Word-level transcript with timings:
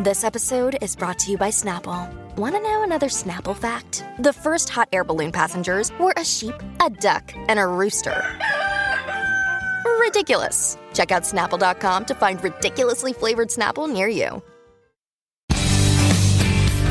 This 0.00 0.22
episode 0.22 0.78
is 0.80 0.94
brought 0.94 1.18
to 1.18 1.32
you 1.32 1.36
by 1.36 1.48
Snapple. 1.48 2.08
Want 2.36 2.54
to 2.54 2.60
know 2.60 2.84
another 2.84 3.08
Snapple 3.08 3.56
fact? 3.56 4.04
The 4.20 4.32
first 4.32 4.68
hot 4.68 4.88
air 4.92 5.02
balloon 5.02 5.32
passengers 5.32 5.90
were 5.98 6.14
a 6.16 6.24
sheep, 6.24 6.54
a 6.80 6.88
duck, 6.88 7.32
and 7.48 7.58
a 7.58 7.66
rooster. 7.66 8.38
Ridiculous. 9.98 10.78
Check 10.94 11.10
out 11.10 11.24
snapple.com 11.24 12.04
to 12.04 12.14
find 12.14 12.40
ridiculously 12.44 13.12
flavored 13.12 13.48
Snapple 13.48 13.92
near 13.92 14.06
you. 14.06 14.40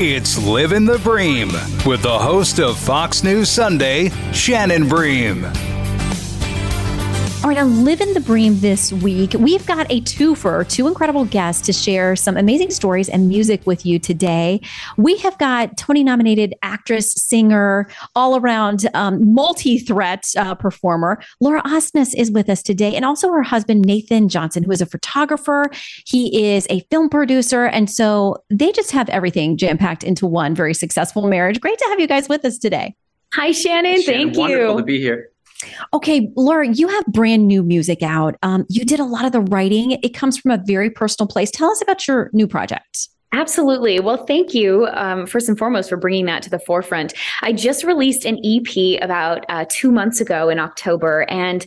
It's 0.00 0.36
Living 0.46 0.84
the 0.84 0.98
Bream 0.98 1.48
with 1.86 2.02
the 2.02 2.18
host 2.18 2.60
of 2.60 2.78
Fox 2.78 3.24
News 3.24 3.48
Sunday, 3.48 4.10
Shannon 4.34 4.86
Bream. 4.86 5.46
All 7.44 7.50
right, 7.50 7.58
on 7.58 7.84
Live 7.84 8.00
in 8.00 8.14
the 8.14 8.20
Bream 8.20 8.58
this 8.58 8.92
week, 8.92 9.32
we've 9.34 9.64
got 9.64 9.86
a 9.90 10.00
twofer, 10.00 10.68
two 10.68 10.88
incredible 10.88 11.24
guests 11.24 11.64
to 11.66 11.72
share 11.72 12.16
some 12.16 12.36
amazing 12.36 12.70
stories 12.70 13.08
and 13.08 13.28
music 13.28 13.64
with 13.64 13.86
you 13.86 14.00
today. 14.00 14.60
We 14.96 15.18
have 15.18 15.38
got 15.38 15.76
Tony 15.76 16.02
nominated 16.02 16.54
actress, 16.62 17.12
singer, 17.12 17.88
all 18.16 18.36
around 18.36 18.88
um, 18.92 19.34
multi 19.34 19.78
threat 19.78 20.26
uh, 20.36 20.56
performer. 20.56 21.22
Laura 21.40 21.62
Osnes 21.62 22.12
is 22.16 22.32
with 22.32 22.48
us 22.48 22.60
today, 22.60 22.96
and 22.96 23.04
also 23.04 23.30
her 23.30 23.44
husband, 23.44 23.82
Nathan 23.82 24.28
Johnson, 24.28 24.64
who 24.64 24.72
is 24.72 24.80
a 24.80 24.86
photographer. 24.86 25.70
He 26.06 26.52
is 26.52 26.66
a 26.68 26.80
film 26.90 27.08
producer. 27.08 27.66
And 27.66 27.88
so 27.88 28.42
they 28.50 28.72
just 28.72 28.90
have 28.90 29.08
everything 29.10 29.56
jam 29.56 29.78
packed 29.78 30.02
into 30.02 30.26
one 30.26 30.56
very 30.56 30.74
successful 30.74 31.28
marriage. 31.28 31.60
Great 31.60 31.78
to 31.78 31.84
have 31.90 32.00
you 32.00 32.08
guys 32.08 32.28
with 32.28 32.44
us 32.44 32.58
today. 32.58 32.96
Hi, 33.34 33.52
Shannon. 33.52 34.02
Shannon 34.02 34.28
Thank 34.28 34.38
wonderful 34.38 34.48
you. 34.48 34.58
Wonderful 34.58 34.78
to 34.78 34.84
be 34.84 35.00
here. 35.00 35.30
Okay, 35.92 36.30
Laura, 36.36 36.68
you 36.68 36.88
have 36.88 37.06
brand 37.06 37.48
new 37.48 37.62
music 37.62 38.02
out. 38.02 38.36
Um, 38.42 38.64
you 38.68 38.84
did 38.84 39.00
a 39.00 39.04
lot 39.04 39.24
of 39.24 39.32
the 39.32 39.40
writing. 39.40 39.92
It 40.02 40.14
comes 40.14 40.38
from 40.38 40.52
a 40.52 40.62
very 40.64 40.90
personal 40.90 41.26
place. 41.26 41.50
Tell 41.50 41.70
us 41.70 41.82
about 41.82 42.06
your 42.06 42.30
new 42.32 42.46
project. 42.46 43.08
Absolutely. 43.32 44.00
Well, 44.00 44.24
thank 44.24 44.54
you, 44.54 44.86
um, 44.92 45.26
first 45.26 45.50
and 45.50 45.58
foremost, 45.58 45.90
for 45.90 45.98
bringing 45.98 46.24
that 46.26 46.42
to 46.44 46.50
the 46.50 46.58
forefront. 46.58 47.12
I 47.42 47.52
just 47.52 47.84
released 47.84 48.24
an 48.24 48.38
EP 48.42 49.02
about 49.02 49.44
uh, 49.50 49.66
two 49.68 49.92
months 49.92 50.18
ago 50.18 50.48
in 50.48 50.58
October. 50.58 51.26
And 51.28 51.66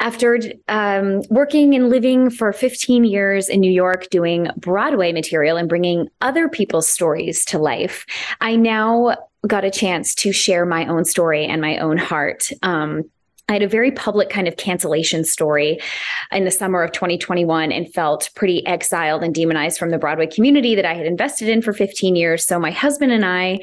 after 0.00 0.40
um, 0.68 1.20
working 1.28 1.74
and 1.74 1.90
living 1.90 2.30
for 2.30 2.50
15 2.50 3.04
years 3.04 3.50
in 3.50 3.60
New 3.60 3.70
York 3.70 4.08
doing 4.08 4.48
Broadway 4.56 5.12
material 5.12 5.58
and 5.58 5.68
bringing 5.68 6.08
other 6.22 6.48
people's 6.48 6.88
stories 6.88 7.44
to 7.46 7.58
life, 7.58 8.06
I 8.40 8.56
now 8.56 9.16
got 9.46 9.64
a 9.64 9.70
chance 9.70 10.14
to 10.14 10.32
share 10.32 10.64
my 10.64 10.86
own 10.86 11.04
story 11.04 11.44
and 11.44 11.60
my 11.60 11.76
own 11.76 11.98
heart. 11.98 12.48
Um, 12.62 13.02
I 13.52 13.56
had 13.56 13.62
a 13.62 13.68
very 13.68 13.90
public 13.90 14.30
kind 14.30 14.48
of 14.48 14.56
cancellation 14.56 15.24
story 15.24 15.78
in 16.30 16.46
the 16.46 16.50
summer 16.50 16.82
of 16.82 16.92
2021 16.92 17.70
and 17.70 17.92
felt 17.92 18.30
pretty 18.34 18.66
exiled 18.66 19.22
and 19.22 19.34
demonized 19.34 19.78
from 19.78 19.90
the 19.90 19.98
Broadway 19.98 20.26
community 20.26 20.74
that 20.74 20.86
I 20.86 20.94
had 20.94 21.04
invested 21.04 21.50
in 21.50 21.60
for 21.60 21.74
15 21.74 22.16
years. 22.16 22.46
So 22.46 22.58
my 22.58 22.70
husband 22.70 23.12
and 23.12 23.26
I 23.26 23.60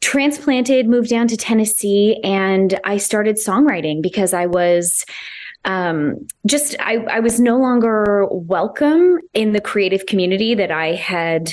transplanted, 0.00 0.88
moved 0.88 1.10
down 1.10 1.28
to 1.28 1.36
Tennessee, 1.36 2.20
and 2.24 2.80
I 2.82 2.96
started 2.96 3.36
songwriting 3.36 4.02
because 4.02 4.34
I 4.34 4.46
was 4.46 5.04
um, 5.64 6.26
just 6.44 6.74
I, 6.80 6.96
I 7.08 7.20
was 7.20 7.38
no 7.38 7.56
longer 7.56 8.26
welcome 8.32 9.20
in 9.32 9.52
the 9.52 9.60
creative 9.60 10.06
community 10.06 10.56
that 10.56 10.72
I 10.72 10.94
had 10.94 11.52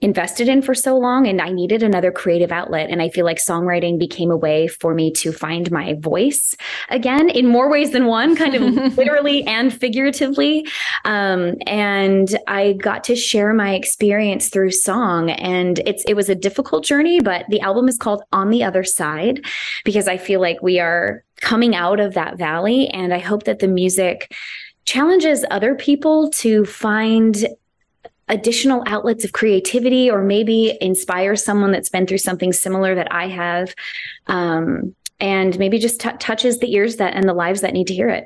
invested 0.00 0.48
in 0.48 0.62
for 0.62 0.74
so 0.74 0.96
long 0.96 1.26
and 1.26 1.40
I 1.40 1.50
needed 1.50 1.82
another 1.82 2.12
creative 2.12 2.52
outlet. 2.52 2.90
And 2.90 3.02
I 3.02 3.08
feel 3.08 3.24
like 3.24 3.38
songwriting 3.38 3.98
became 3.98 4.30
a 4.30 4.36
way 4.36 4.68
for 4.68 4.94
me 4.94 5.10
to 5.14 5.32
find 5.32 5.70
my 5.70 5.94
voice 5.94 6.54
again 6.88 7.28
in 7.28 7.46
more 7.46 7.70
ways 7.70 7.90
than 7.90 8.06
one, 8.06 8.36
kind 8.36 8.54
of 8.54 8.62
literally 8.96 9.44
and 9.44 9.72
figuratively. 9.72 10.66
Um, 11.04 11.54
and 11.66 12.38
I 12.46 12.74
got 12.74 13.04
to 13.04 13.16
share 13.16 13.52
my 13.52 13.74
experience 13.74 14.48
through 14.48 14.70
song. 14.70 15.30
And 15.30 15.80
it's 15.80 16.04
it 16.06 16.14
was 16.14 16.28
a 16.28 16.34
difficult 16.34 16.84
journey, 16.84 17.20
but 17.20 17.44
the 17.48 17.60
album 17.60 17.88
is 17.88 17.98
called 17.98 18.22
On 18.32 18.50
the 18.50 18.62
Other 18.62 18.84
Side 18.84 19.44
because 19.84 20.08
I 20.08 20.16
feel 20.16 20.40
like 20.40 20.62
we 20.62 20.78
are 20.78 21.24
coming 21.40 21.74
out 21.74 22.00
of 22.00 22.14
that 22.14 22.38
valley. 22.38 22.88
And 22.88 23.12
I 23.12 23.18
hope 23.18 23.44
that 23.44 23.58
the 23.58 23.68
music 23.68 24.32
challenges 24.84 25.44
other 25.50 25.74
people 25.74 26.30
to 26.30 26.64
find 26.64 27.46
additional 28.30 28.82
outlets 28.86 29.24
of 29.24 29.32
creativity 29.32 30.10
or 30.10 30.22
maybe 30.22 30.78
inspire 30.80 31.36
someone 31.36 31.72
that's 31.72 31.88
been 31.88 32.06
through 32.06 32.18
something 32.18 32.52
similar 32.52 32.94
that 32.94 33.12
I 33.12 33.28
have. 33.28 33.74
Um, 34.28 34.94
and 35.18 35.58
maybe 35.58 35.78
just 35.78 36.00
t- 36.00 36.10
touches 36.18 36.60
the 36.60 36.72
ears 36.72 36.96
that 36.96 37.14
and 37.14 37.28
the 37.28 37.34
lives 37.34 37.60
that 37.60 37.74
need 37.74 37.88
to 37.88 37.94
hear 37.94 38.08
it. 38.08 38.24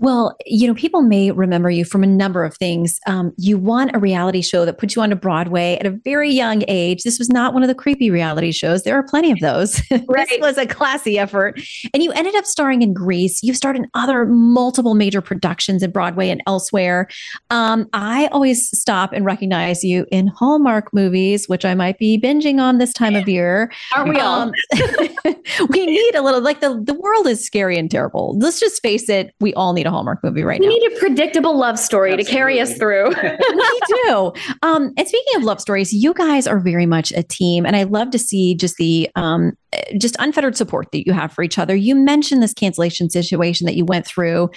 Well, 0.00 0.34
you 0.46 0.66
know, 0.66 0.74
people 0.74 1.02
may 1.02 1.30
remember 1.30 1.68
you 1.68 1.84
from 1.84 2.02
a 2.02 2.06
number 2.06 2.42
of 2.42 2.56
things. 2.56 2.98
Um, 3.06 3.32
you 3.36 3.58
won 3.58 3.94
a 3.94 3.98
reality 3.98 4.40
show 4.40 4.64
that 4.64 4.78
put 4.78 4.96
you 4.96 5.02
onto 5.02 5.14
Broadway 5.14 5.76
at 5.78 5.84
a 5.84 5.90
very 5.90 6.30
young 6.30 6.64
age. 6.68 7.02
This 7.02 7.18
was 7.18 7.28
not 7.28 7.52
one 7.52 7.62
of 7.62 7.68
the 7.68 7.74
creepy 7.74 8.10
reality 8.10 8.50
shows. 8.50 8.82
There 8.82 8.96
are 8.96 9.02
plenty 9.02 9.30
of 9.30 9.40
those. 9.40 9.80
Right. 10.08 10.28
this 10.28 10.40
was 10.40 10.58
a 10.58 10.66
classy 10.66 11.18
effort. 11.18 11.60
And 11.92 12.02
you 12.02 12.10
ended 12.12 12.34
up 12.34 12.44
starring 12.44 12.82
in 12.82 12.94
Grease. 12.94 13.42
You've 13.42 13.56
starred 13.56 13.76
in 13.76 13.86
other 13.94 14.24
multiple 14.24 14.94
major 14.94 15.20
productions 15.20 15.82
in 15.82 15.90
Broadway 15.90 16.30
and 16.30 16.42
elsewhere. 16.46 17.06
Um, 17.50 17.88
I 17.92 18.26
always 18.28 18.68
stop 18.76 19.12
and 19.12 19.24
recognize 19.24 19.84
you 19.84 20.06
in 20.10 20.26
Hallmark 20.28 20.92
movies, 20.94 21.48
which 21.48 21.64
I 21.64 21.74
might 21.74 21.98
be 21.98 22.18
binging 22.18 22.60
on 22.60 22.78
this 22.78 22.92
time 22.92 23.14
of 23.14 23.28
year. 23.28 23.70
Aren't 23.94 24.08
we 24.08 24.20
all? 24.20 24.42
Um, 24.42 24.52
we 25.68 25.86
need 25.86 26.14
a 26.14 26.22
little 26.22 26.40
like 26.40 26.60
the 26.60 26.80
the 26.82 26.94
world 26.94 27.26
is 27.26 27.44
scary 27.44 27.78
and 27.78 27.90
terrible. 27.90 28.36
Let's 28.38 28.58
just 28.58 28.82
face 28.82 29.08
it, 29.08 29.34
we 29.40 29.52
all 29.54 29.72
need 29.74 29.86
a 29.86 29.89
Hallmark 29.90 30.22
movie 30.22 30.42
right 30.42 30.60
we 30.60 30.66
now. 30.66 30.72
need 30.72 30.92
a 30.92 30.98
predictable 30.98 31.58
love 31.58 31.78
story 31.78 32.16
to 32.16 32.24
carry 32.24 32.60
us 32.60 32.76
through. 32.76 33.08
we 33.22 33.80
do. 34.04 34.32
Um, 34.62 34.92
and 34.96 35.08
speaking 35.08 35.36
of 35.36 35.42
love 35.42 35.60
stories, 35.60 35.92
you 35.92 36.14
guys 36.14 36.46
are 36.46 36.60
very 36.60 36.86
much 36.86 37.12
a 37.12 37.22
team, 37.22 37.66
and 37.66 37.76
I 37.76 37.84
love 37.84 38.10
to 38.10 38.18
see 38.18 38.54
just 38.54 38.76
the 38.76 39.10
um, 39.16 39.56
just 39.98 40.16
unfettered 40.18 40.56
support 40.56 40.90
that 40.92 41.06
you 41.06 41.12
have 41.12 41.32
for 41.32 41.42
each 41.42 41.58
other. 41.58 41.74
You 41.74 41.94
mentioned 41.94 42.42
this 42.42 42.54
cancellation 42.54 43.10
situation 43.10 43.66
that 43.66 43.76
you 43.76 43.84
went 43.84 44.06
through. 44.06 44.50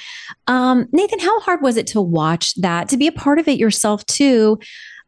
Um, 0.47 0.87
Nathan, 0.91 1.19
how 1.19 1.39
hard 1.41 1.61
was 1.61 1.77
it 1.77 1.87
to 1.87 2.01
watch 2.01 2.55
that, 2.55 2.89
to 2.89 2.97
be 2.97 3.07
a 3.07 3.11
part 3.11 3.39
of 3.39 3.47
it 3.47 3.57
yourself 3.57 4.05
too, 4.05 4.59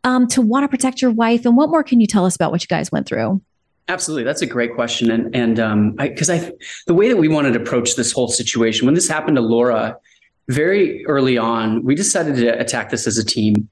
um, 0.03 0.27
to 0.27 0.41
want 0.41 0.63
to 0.63 0.67
protect 0.67 1.01
your 1.01 1.11
wife? 1.11 1.45
And 1.45 1.57
what 1.57 1.69
more 1.69 1.83
can 1.83 1.99
you 1.99 2.07
tell 2.07 2.25
us 2.25 2.35
about 2.35 2.51
what 2.51 2.61
you 2.61 2.67
guys 2.67 2.91
went 2.91 3.07
through? 3.07 3.41
Absolutely, 3.87 4.23
that's 4.23 4.41
a 4.41 4.47
great 4.47 4.73
question, 4.73 5.11
and 5.11 5.35
and 5.35 5.59
um, 5.59 5.91
because 5.91 6.27
I, 6.27 6.51
the 6.87 6.95
way 6.95 7.07
that 7.07 7.17
we 7.17 7.27
wanted 7.27 7.53
to 7.53 7.61
approach 7.61 7.95
this 7.95 8.11
whole 8.11 8.27
situation 8.27 8.87
when 8.87 8.95
this 8.95 9.07
happened 9.07 9.35
to 9.35 9.41
Laura, 9.41 9.95
very 10.49 11.05
early 11.05 11.37
on, 11.37 11.83
we 11.83 11.95
decided 11.95 12.35
to 12.35 12.59
attack 12.59 12.89
this 12.89 13.07
as 13.07 13.17
a 13.17 13.25
team, 13.25 13.69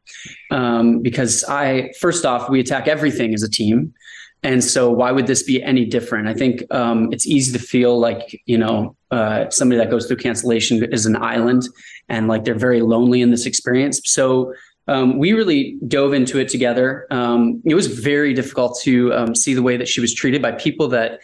um, 0.52 1.02
because 1.02 1.44
I 1.46 1.92
first 2.00 2.26
off 2.26 2.50
we 2.50 2.60
attack 2.60 2.88
everything 2.88 3.34
as 3.34 3.44
a 3.44 3.50
team, 3.50 3.94
and 4.42 4.64
so 4.64 4.92
why 4.92 5.12
would 5.12 5.28
this 5.28 5.44
be 5.44 5.62
any 5.64 5.86
different? 5.86 6.28
I 6.28 6.34
think 6.34 6.64
um, 6.72 7.12
it's 7.14 7.28
easy 7.28 7.58
to 7.58 7.64
feel 7.64 8.00
like 8.00 8.42
you 8.46 8.58
know 8.58 8.96
uh, 9.12 9.50
somebody 9.50 9.78
that 9.78 9.92
goes 9.92 10.08
through 10.08 10.18
cancellation 10.18 10.84
is 10.92 11.06
an 11.06 11.16
island, 11.16 11.64
and 12.10 12.28
like 12.28 12.44
they're 12.44 12.56
very 12.56 12.82
lonely 12.82 13.22
in 13.22 13.30
this 13.32 13.46
experience. 13.46 14.02
So 14.06 14.54
um, 14.88 15.18
we 15.18 15.34
really 15.34 15.78
dove 15.88 16.14
into 16.14 16.40
it 16.40 16.50
together. 16.50 17.08
Um, 17.10 17.62
it 17.66 17.76
was 17.76 17.88
very 17.88 18.34
difficult 18.34 18.80
to 18.82 19.14
um, 19.14 19.36
see 19.36 19.54
the 19.54 19.62
way 19.62 19.78
that 19.78 19.88
she 19.88 20.02
was 20.02 20.14
treated 20.14 20.42
by 20.42 20.52
people 20.54 20.90
that, 20.90 21.22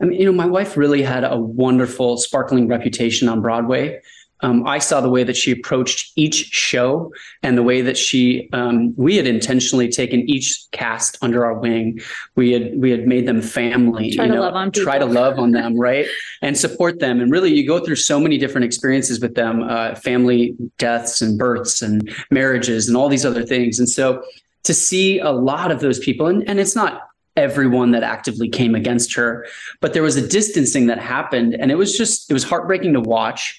I 0.00 0.06
mean, 0.06 0.18
you 0.18 0.26
know, 0.26 0.32
my 0.32 0.46
wife 0.46 0.76
really 0.76 1.02
had 1.02 1.24
a 1.24 1.36
wonderful, 1.36 2.16
sparkling 2.16 2.68
reputation 2.68 3.28
on 3.28 3.42
Broadway. 3.42 4.00
Um, 4.42 4.66
I 4.66 4.78
saw 4.78 5.00
the 5.00 5.08
way 5.08 5.24
that 5.24 5.36
she 5.36 5.52
approached 5.52 6.12
each 6.16 6.46
show 6.52 7.12
and 7.42 7.56
the 7.56 7.62
way 7.62 7.80
that 7.80 7.96
she, 7.96 8.48
um, 8.52 8.92
we 8.96 9.16
had 9.16 9.26
intentionally 9.26 9.88
taken 9.88 10.28
each 10.28 10.66
cast 10.72 11.16
under 11.22 11.44
our 11.44 11.54
wing. 11.54 12.00
We 12.34 12.52
had 12.52 12.78
we 12.78 12.90
had 12.90 13.06
made 13.06 13.26
them 13.26 13.40
family. 13.40 14.10
Try 14.10 14.24
you 14.24 14.30
to 14.30 14.36
know, 14.36 14.42
love 14.42 14.54
on 14.54 14.72
try 14.72 14.98
to 14.98 15.06
love 15.06 15.38
on 15.38 15.52
them, 15.52 15.78
right, 15.78 16.06
and 16.42 16.56
support 16.58 16.98
them. 16.98 17.20
And 17.20 17.30
really, 17.30 17.54
you 17.54 17.66
go 17.66 17.84
through 17.84 17.96
so 17.96 18.18
many 18.18 18.36
different 18.38 18.64
experiences 18.64 19.20
with 19.20 19.34
them, 19.34 19.62
uh, 19.62 19.94
family 19.94 20.56
deaths 20.78 21.22
and 21.22 21.38
births 21.38 21.82
and 21.82 22.10
marriages 22.30 22.88
and 22.88 22.96
all 22.96 23.08
these 23.08 23.24
other 23.24 23.44
things. 23.44 23.78
And 23.78 23.88
so, 23.88 24.22
to 24.64 24.74
see 24.74 25.18
a 25.18 25.30
lot 25.30 25.70
of 25.70 25.80
those 25.80 25.98
people, 25.98 26.26
and, 26.26 26.48
and 26.48 26.58
it's 26.58 26.76
not 26.76 27.08
everyone 27.36 27.92
that 27.92 28.02
actively 28.02 28.48
came 28.48 28.74
against 28.74 29.14
her, 29.14 29.46
but 29.80 29.92
there 29.92 30.02
was 30.02 30.16
a 30.16 30.26
distancing 30.26 30.86
that 30.86 30.98
happened, 30.98 31.54
and 31.54 31.70
it 31.70 31.76
was 31.76 31.96
just 31.96 32.30
it 32.30 32.34
was 32.34 32.44
heartbreaking 32.44 32.92
to 32.94 33.00
watch. 33.00 33.58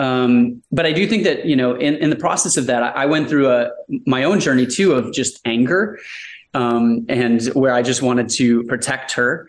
Um, 0.00 0.62
but 0.72 0.86
I 0.86 0.92
do 0.92 1.06
think 1.06 1.24
that 1.24 1.44
you 1.44 1.54
know, 1.54 1.74
in, 1.74 1.94
in 1.96 2.08
the 2.08 2.16
process 2.16 2.56
of 2.56 2.66
that, 2.66 2.82
I, 2.82 3.02
I 3.02 3.06
went 3.06 3.28
through 3.28 3.50
a 3.50 3.70
my 4.06 4.24
own 4.24 4.40
journey 4.40 4.66
too 4.66 4.92
of 4.92 5.12
just 5.12 5.40
anger, 5.44 5.98
um, 6.54 7.04
and 7.10 7.44
where 7.48 7.74
I 7.74 7.82
just 7.82 8.00
wanted 8.00 8.30
to 8.30 8.64
protect 8.64 9.12
her. 9.12 9.46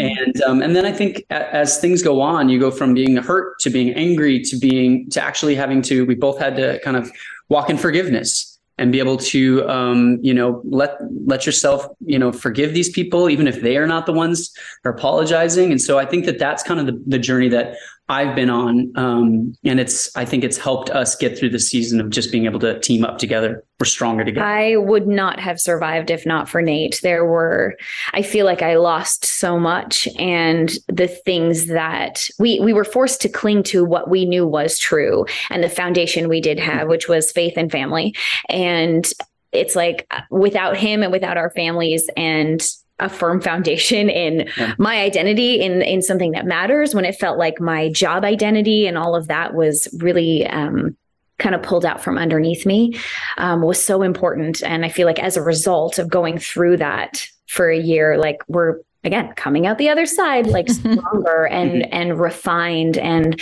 And 0.00 0.42
um, 0.42 0.60
and 0.60 0.74
then 0.74 0.84
I 0.84 0.92
think 0.92 1.24
a- 1.30 1.54
as 1.54 1.78
things 1.78 2.02
go 2.02 2.20
on, 2.20 2.48
you 2.48 2.58
go 2.58 2.72
from 2.72 2.94
being 2.94 3.16
hurt 3.16 3.60
to 3.60 3.70
being 3.70 3.90
angry 3.94 4.40
to 4.40 4.56
being 4.56 5.08
to 5.10 5.22
actually 5.22 5.54
having 5.54 5.82
to. 5.82 6.04
We 6.04 6.16
both 6.16 6.38
had 6.38 6.56
to 6.56 6.80
kind 6.80 6.96
of 6.96 7.08
walk 7.48 7.70
in 7.70 7.78
forgiveness 7.78 8.58
and 8.78 8.90
be 8.90 8.98
able 8.98 9.18
to 9.18 9.68
um, 9.70 10.18
you 10.20 10.34
know 10.34 10.60
let 10.64 10.96
let 11.26 11.46
yourself 11.46 11.86
you 12.04 12.18
know 12.18 12.32
forgive 12.32 12.74
these 12.74 12.90
people 12.90 13.30
even 13.30 13.46
if 13.46 13.60
they 13.62 13.76
are 13.76 13.86
not 13.86 14.06
the 14.06 14.12
ones 14.12 14.50
that 14.82 14.90
are 14.90 14.92
apologizing. 14.92 15.70
And 15.70 15.80
so 15.80 16.00
I 16.00 16.06
think 16.06 16.24
that 16.24 16.40
that's 16.40 16.64
kind 16.64 16.80
of 16.80 16.86
the, 16.86 17.00
the 17.06 17.18
journey 17.20 17.48
that 17.50 17.76
I've 18.12 18.36
been 18.36 18.50
on. 18.50 18.92
Um, 18.94 19.56
and 19.64 19.80
it's, 19.80 20.14
I 20.14 20.26
think 20.26 20.44
it's 20.44 20.58
helped 20.58 20.90
us 20.90 21.16
get 21.16 21.38
through 21.38 21.48
the 21.48 21.58
season 21.58 21.98
of 21.98 22.10
just 22.10 22.30
being 22.30 22.44
able 22.44 22.60
to 22.60 22.78
team 22.78 23.06
up 23.06 23.16
together. 23.16 23.64
We're 23.80 23.86
stronger 23.86 24.22
together. 24.22 24.46
I 24.46 24.76
would 24.76 25.08
not 25.08 25.40
have 25.40 25.58
survived 25.58 26.10
if 26.10 26.26
not 26.26 26.46
for 26.46 26.60
Nate. 26.60 27.00
There 27.02 27.24
were, 27.24 27.74
I 28.12 28.20
feel 28.20 28.44
like 28.44 28.60
I 28.60 28.76
lost 28.76 29.24
so 29.24 29.58
much 29.58 30.06
and 30.18 30.70
the 30.88 31.08
things 31.08 31.68
that 31.68 32.28
we, 32.38 32.60
we 32.60 32.74
were 32.74 32.84
forced 32.84 33.22
to 33.22 33.30
cling 33.30 33.62
to 33.64 33.82
what 33.82 34.10
we 34.10 34.26
knew 34.26 34.46
was 34.46 34.78
true 34.78 35.24
and 35.48 35.64
the 35.64 35.70
foundation 35.70 36.28
we 36.28 36.42
did 36.42 36.58
have, 36.58 36.88
which 36.88 37.08
was 37.08 37.32
faith 37.32 37.54
and 37.56 37.72
family. 37.72 38.14
And 38.50 39.10
it's 39.52 39.74
like 39.74 40.06
without 40.30 40.76
him 40.76 41.02
and 41.02 41.12
without 41.12 41.38
our 41.38 41.50
families 41.50 42.10
and 42.14 42.62
a 43.02 43.08
firm 43.08 43.40
foundation 43.40 44.08
in 44.08 44.48
yeah. 44.56 44.74
my 44.78 45.00
identity 45.00 45.60
in 45.60 45.82
in 45.82 46.02
something 46.02 46.32
that 46.32 46.46
matters. 46.46 46.94
When 46.94 47.04
it 47.04 47.16
felt 47.16 47.38
like 47.38 47.60
my 47.60 47.90
job 47.90 48.24
identity 48.24 48.86
and 48.86 48.96
all 48.96 49.14
of 49.14 49.28
that 49.28 49.54
was 49.54 49.88
really 50.00 50.46
um, 50.46 50.96
kind 51.38 51.54
of 51.54 51.62
pulled 51.62 51.84
out 51.84 52.02
from 52.02 52.16
underneath 52.16 52.64
me 52.64 52.98
um, 53.36 53.62
was 53.62 53.84
so 53.84 54.02
important. 54.02 54.62
And 54.62 54.84
i 54.84 54.88
feel 54.88 55.06
like 55.06 55.18
as 55.18 55.36
a 55.36 55.42
result 55.42 55.98
of 55.98 56.08
going 56.08 56.38
through 56.38 56.78
that 56.78 57.26
for 57.48 57.68
a 57.68 57.78
year 57.78 58.16
like 58.16 58.42
we're 58.48 58.78
again 59.04 59.30
coming 59.36 59.66
out 59.66 59.76
the 59.76 59.90
other 59.90 60.06
side 60.06 60.46
like 60.46 60.70
stronger 60.70 61.46
and 61.46 61.92
and 61.92 62.18
refined 62.18 62.96
and 62.96 63.38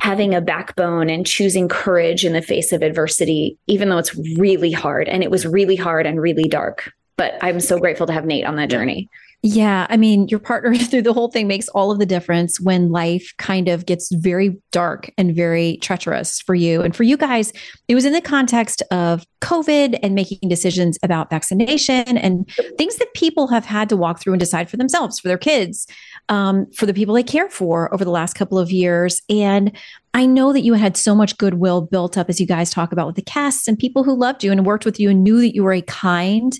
having 0.00 0.34
a 0.34 0.40
backbone 0.40 1.08
and 1.08 1.26
choosing 1.26 1.68
courage 1.68 2.24
in 2.24 2.32
the 2.32 2.42
face 2.42 2.72
of 2.72 2.82
adversity 2.82 3.56
even 3.66 3.88
though 3.88 3.98
it's 3.98 4.16
really 4.36 4.72
hard. 4.72 5.08
And 5.08 5.22
it 5.22 5.30
was 5.30 5.46
really 5.46 5.76
hard 5.76 6.06
and 6.06 6.20
really 6.20 6.48
dark 6.48 6.92
but 7.16 7.34
I'm 7.42 7.60
so 7.60 7.78
grateful 7.78 8.06
to 8.06 8.12
have 8.12 8.24
Nate 8.24 8.44
on 8.44 8.56
that 8.56 8.70
yeah. 8.70 8.78
journey. 8.78 9.10
Yeah. 9.44 9.88
I 9.90 9.96
mean, 9.96 10.28
your 10.28 10.38
partner 10.38 10.74
through 10.76 11.02
the 11.02 11.12
whole 11.12 11.30
thing 11.30 11.48
makes 11.48 11.68
all 11.68 11.90
of 11.90 11.98
the 11.98 12.06
difference 12.06 12.60
when 12.60 12.90
life 12.90 13.32
kind 13.38 13.68
of 13.68 13.86
gets 13.86 14.12
very 14.12 14.56
dark 14.70 15.10
and 15.18 15.34
very 15.34 15.78
treacherous 15.78 16.40
for 16.40 16.54
you. 16.54 16.80
And 16.80 16.94
for 16.94 17.02
you 17.02 17.16
guys, 17.16 17.52
it 17.88 17.96
was 17.96 18.04
in 18.04 18.12
the 18.12 18.20
context 18.20 18.82
of 18.92 19.24
COVID 19.40 19.98
and 20.02 20.14
making 20.14 20.48
decisions 20.48 20.96
about 21.02 21.28
vaccination 21.28 22.16
and 22.16 22.48
things 22.78 22.96
that 22.96 23.12
people 23.14 23.48
have 23.48 23.64
had 23.64 23.88
to 23.88 23.96
walk 23.96 24.20
through 24.20 24.32
and 24.34 24.40
decide 24.40 24.70
for 24.70 24.76
themselves, 24.76 25.18
for 25.18 25.26
their 25.26 25.38
kids, 25.38 25.88
um, 26.28 26.70
for 26.76 26.86
the 26.86 26.94
people 26.94 27.14
they 27.14 27.24
care 27.24 27.50
for 27.50 27.92
over 27.92 28.04
the 28.04 28.10
last 28.10 28.34
couple 28.34 28.58
of 28.58 28.70
years. 28.70 29.20
And 29.28 29.76
I 30.14 30.26
know 30.26 30.52
that 30.52 30.60
you 30.60 30.74
had 30.74 30.96
so 30.96 31.14
much 31.14 31.38
goodwill 31.38 31.80
built 31.80 32.18
up 32.18 32.28
as 32.28 32.38
you 32.38 32.46
guys 32.46 32.70
talk 32.70 32.92
about 32.92 33.06
with 33.06 33.16
the 33.16 33.22
casts 33.22 33.66
and 33.66 33.78
people 33.78 34.04
who 34.04 34.14
loved 34.14 34.44
you 34.44 34.52
and 34.52 34.66
worked 34.66 34.84
with 34.84 35.00
you 35.00 35.08
and 35.08 35.24
knew 35.24 35.40
that 35.40 35.54
you 35.54 35.64
were 35.64 35.72
a 35.72 35.82
kind 35.82 36.58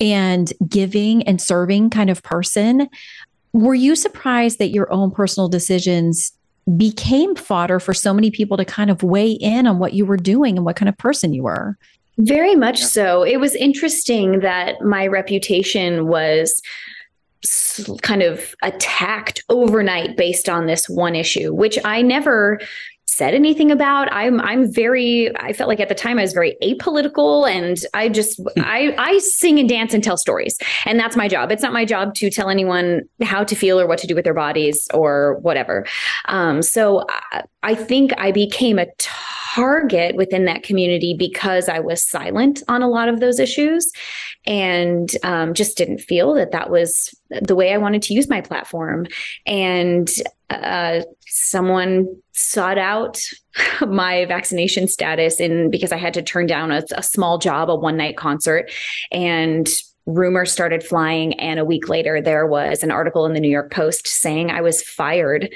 and 0.00 0.52
giving 0.68 1.22
and 1.22 1.40
serving 1.40 1.90
kind 1.90 2.10
of 2.10 2.17
person. 2.22 2.88
Were 3.52 3.74
you 3.74 3.96
surprised 3.96 4.58
that 4.58 4.68
your 4.68 4.92
own 4.92 5.10
personal 5.10 5.48
decisions 5.48 6.32
became 6.76 7.34
fodder 7.34 7.80
for 7.80 7.94
so 7.94 8.12
many 8.12 8.30
people 8.30 8.56
to 8.56 8.64
kind 8.64 8.90
of 8.90 9.02
weigh 9.02 9.32
in 9.32 9.66
on 9.66 9.78
what 9.78 9.94
you 9.94 10.04
were 10.04 10.16
doing 10.16 10.56
and 10.56 10.66
what 10.66 10.76
kind 10.76 10.88
of 10.88 10.98
person 10.98 11.32
you 11.32 11.44
were? 11.44 11.78
Very 12.18 12.54
much 12.54 12.84
so. 12.84 13.22
It 13.22 13.38
was 13.38 13.54
interesting 13.54 14.40
that 14.40 14.82
my 14.82 15.06
reputation 15.06 16.08
was 16.08 16.60
kind 18.02 18.22
of 18.22 18.54
attacked 18.62 19.44
overnight 19.48 20.16
based 20.16 20.48
on 20.48 20.66
this 20.66 20.88
one 20.88 21.14
issue, 21.14 21.54
which 21.54 21.78
I 21.84 22.02
never 22.02 22.60
said 23.18 23.34
anything 23.34 23.72
about. 23.72 24.10
I'm 24.12 24.40
I'm 24.40 24.72
very 24.72 25.36
I 25.36 25.52
felt 25.52 25.68
like 25.68 25.80
at 25.80 25.88
the 25.88 25.94
time 25.94 26.18
I 26.18 26.22
was 26.22 26.32
very 26.32 26.56
apolitical 26.62 27.50
and 27.50 27.76
I 27.92 28.08
just 28.08 28.38
hmm. 28.38 28.44
I 28.58 28.94
I 28.96 29.18
sing 29.18 29.58
and 29.58 29.68
dance 29.68 29.92
and 29.92 30.04
tell 30.04 30.16
stories. 30.16 30.56
And 30.86 31.00
that's 31.00 31.16
my 31.16 31.26
job. 31.26 31.50
It's 31.50 31.62
not 31.62 31.72
my 31.72 31.84
job 31.84 32.14
to 32.14 32.30
tell 32.30 32.48
anyone 32.48 33.02
how 33.22 33.42
to 33.42 33.56
feel 33.56 33.80
or 33.80 33.88
what 33.88 33.98
to 33.98 34.06
do 34.06 34.14
with 34.14 34.22
their 34.24 34.34
bodies 34.34 34.86
or 34.94 35.38
whatever. 35.40 35.84
Um, 36.26 36.62
so 36.62 37.06
I, 37.32 37.42
I 37.64 37.74
think 37.74 38.12
I 38.18 38.30
became 38.30 38.78
a 38.78 38.86
target 39.54 40.16
within 40.16 40.44
that 40.44 40.62
community 40.62 41.14
because 41.18 41.68
I 41.68 41.80
was 41.80 42.02
silent 42.02 42.62
on 42.68 42.82
a 42.82 42.88
lot 42.88 43.08
of 43.08 43.20
those 43.20 43.38
issues 43.38 43.90
and 44.46 45.10
um, 45.22 45.54
just 45.54 45.76
didn't 45.76 45.98
feel 45.98 46.34
that 46.34 46.52
that 46.52 46.70
was 46.70 47.14
the 47.30 47.54
way 47.54 47.72
I 47.72 47.78
wanted 47.78 48.02
to 48.02 48.14
use 48.14 48.28
my 48.28 48.40
platform. 48.40 49.06
And 49.46 50.10
uh, 50.50 51.00
someone 51.26 52.06
sought 52.32 52.78
out 52.78 53.20
my 53.86 54.24
vaccination 54.26 54.88
status 54.88 55.40
and 55.40 55.70
because 55.70 55.92
I 55.92 55.98
had 55.98 56.14
to 56.14 56.22
turn 56.22 56.46
down 56.46 56.70
a, 56.70 56.82
a 56.94 57.02
small 57.02 57.38
job, 57.38 57.70
a 57.70 57.74
one 57.74 57.96
night 57.96 58.16
concert, 58.16 58.70
and 59.12 59.68
rumors 60.06 60.50
started 60.50 60.82
flying. 60.82 61.34
And 61.34 61.60
a 61.60 61.64
week 61.64 61.88
later, 61.88 62.20
there 62.20 62.46
was 62.46 62.82
an 62.82 62.90
article 62.90 63.26
in 63.26 63.34
the 63.34 63.40
New 63.40 63.50
York 63.50 63.70
Post 63.70 64.08
saying 64.08 64.50
I 64.50 64.62
was 64.62 64.82
fired 64.82 65.52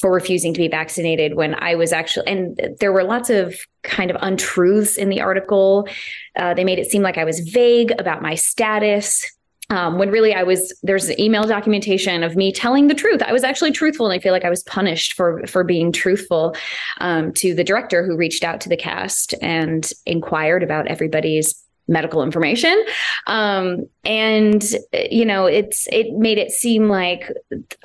for 0.00 0.12
refusing 0.12 0.52
to 0.54 0.58
be 0.58 0.68
vaccinated 0.68 1.34
when 1.34 1.54
I 1.54 1.74
was 1.74 1.92
actually, 1.92 2.26
and 2.26 2.76
there 2.80 2.92
were 2.92 3.04
lots 3.04 3.30
of 3.30 3.56
kind 3.82 4.10
of 4.10 4.16
untruths 4.20 4.96
in 4.96 5.08
the 5.08 5.20
article. 5.20 5.88
Uh, 6.36 6.54
they 6.54 6.64
made 6.64 6.78
it 6.78 6.90
seem 6.90 7.02
like 7.02 7.18
I 7.18 7.24
was 7.24 7.40
vague 7.40 7.92
about 7.98 8.22
my 8.22 8.34
status. 8.34 9.24
Um, 9.68 9.98
when 9.98 10.10
really 10.10 10.32
I 10.32 10.44
was 10.44 10.72
there's 10.84 11.10
email 11.18 11.42
documentation 11.42 12.22
of 12.22 12.36
me 12.36 12.52
telling 12.52 12.86
the 12.86 12.94
truth. 12.94 13.20
I 13.22 13.32
was 13.32 13.42
actually 13.42 13.72
truthful, 13.72 14.06
and 14.06 14.14
I 14.14 14.22
feel 14.22 14.32
like 14.32 14.44
I 14.44 14.50
was 14.50 14.62
punished 14.62 15.14
for 15.14 15.44
for 15.48 15.64
being 15.64 15.90
truthful 15.90 16.54
um, 17.00 17.32
to 17.32 17.52
the 17.52 17.64
director 17.64 18.06
who 18.06 18.16
reached 18.16 18.44
out 18.44 18.60
to 18.60 18.68
the 18.68 18.76
cast 18.76 19.34
and 19.42 19.90
inquired 20.04 20.62
about 20.62 20.86
everybody's 20.86 21.65
medical 21.88 22.22
information. 22.22 22.84
Um, 23.26 23.86
and 24.04 24.64
you 25.10 25.24
know 25.24 25.46
it's 25.46 25.88
it 25.90 26.12
made 26.12 26.38
it 26.38 26.52
seem 26.52 26.88
like 26.88 27.28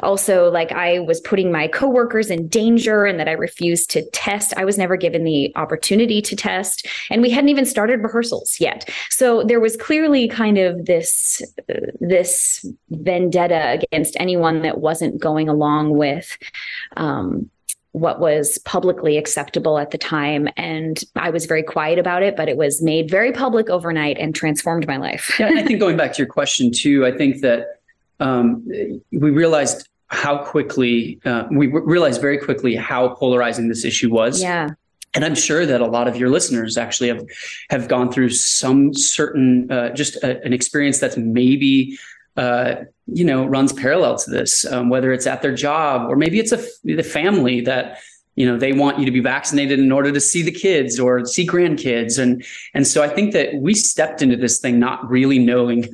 also 0.03 0.51
like 0.51 0.71
i 0.71 0.99
was 0.99 1.19
putting 1.21 1.51
my 1.51 1.67
coworkers 1.67 2.29
in 2.29 2.47
danger 2.47 3.05
and 3.05 3.19
that 3.19 3.27
i 3.27 3.31
refused 3.31 3.89
to 3.89 4.03
test. 4.11 4.53
I 4.55 4.65
was 4.65 4.77
never 4.77 4.95
given 4.95 5.23
the 5.23 5.51
opportunity 5.55 6.21
to 6.21 6.35
test. 6.35 6.87
And 7.09 7.21
we 7.21 7.29
hadn't 7.29 7.49
even 7.49 7.65
started 7.65 8.01
rehearsals 8.01 8.57
yet. 8.59 8.89
So 9.09 9.43
there 9.43 9.59
was 9.59 9.75
clearly 9.77 10.27
kind 10.27 10.57
of 10.57 10.85
this 10.85 11.41
uh, 11.69 11.91
this 11.99 12.65
vendetta 12.89 13.79
against 13.79 14.15
anyone 14.19 14.61
that 14.61 14.79
wasn't 14.79 15.19
going 15.19 15.49
along 15.49 15.97
with 15.97 16.37
um, 16.97 17.49
what 17.93 18.19
was 18.19 18.57
publicly 18.59 19.17
acceptable 19.17 19.77
at 19.77 19.91
the 19.91 19.97
time. 19.97 20.47
And 20.55 21.03
I 21.15 21.29
was 21.29 21.45
very 21.45 21.63
quiet 21.63 21.99
about 21.99 22.23
it, 22.23 22.37
but 22.37 22.47
it 22.47 22.55
was 22.55 22.81
made 22.81 23.09
very 23.09 23.33
public 23.33 23.69
overnight 23.69 24.17
and 24.17 24.33
transformed 24.33 24.87
my 24.87 24.97
life. 24.97 25.35
yeah, 25.39 25.49
I 25.53 25.63
think 25.63 25.79
going 25.79 25.97
back 25.97 26.13
to 26.13 26.17
your 26.19 26.27
question 26.27 26.71
too, 26.71 27.05
I 27.05 27.11
think 27.11 27.41
that 27.41 27.81
um, 28.19 28.65
we 29.11 29.29
realized 29.31 29.89
how 30.07 30.43
quickly, 30.43 31.19
uh, 31.25 31.45
we 31.51 31.67
realized 31.67 32.21
very 32.21 32.37
quickly 32.37 32.75
how 32.75 33.09
polarizing 33.09 33.67
this 33.67 33.83
issue 33.83 34.11
was. 34.11 34.41
Yeah. 34.41 34.69
And 35.13 35.25
I'm 35.25 35.35
sure 35.35 35.65
that 35.65 35.81
a 35.81 35.85
lot 35.85 36.07
of 36.07 36.15
your 36.15 36.29
listeners 36.29 36.77
actually 36.77 37.09
have 37.09 37.25
have 37.69 37.89
gone 37.89 38.13
through 38.13 38.29
some 38.29 38.93
certain 38.93 39.69
uh, 39.69 39.89
just 39.89 40.15
a, 40.23 40.41
an 40.43 40.53
experience 40.53 40.99
that's 40.99 41.17
maybe 41.17 41.97
uh, 42.41 42.83
you 43.05 43.23
know 43.23 43.45
runs 43.45 43.71
parallel 43.71 44.17
to 44.17 44.29
this 44.31 44.65
um, 44.65 44.89
whether 44.89 45.11
it's 45.13 45.27
at 45.27 45.41
their 45.41 45.53
job 45.53 46.09
or 46.09 46.15
maybe 46.15 46.39
it's 46.39 46.51
a 46.51 46.61
the 46.83 47.03
family 47.03 47.61
that 47.61 47.99
you 48.35 48.45
know 48.45 48.57
they 48.57 48.73
want 48.73 48.97
you 48.99 49.05
to 49.05 49.11
be 49.11 49.19
vaccinated 49.19 49.79
in 49.79 49.91
order 49.91 50.11
to 50.11 50.19
see 50.19 50.41
the 50.41 50.51
kids 50.51 50.99
or 50.99 51.25
see 51.25 51.45
grandkids. 51.45 52.17
And 52.17 52.43
and 52.73 52.87
so 52.87 53.03
i 53.03 53.07
think 53.07 53.33
that 53.33 53.55
we 53.55 53.73
stepped 53.73 54.21
into 54.21 54.37
this 54.37 54.59
thing 54.59 54.79
not 54.79 55.07
really 55.09 55.39
knowing 55.39 55.85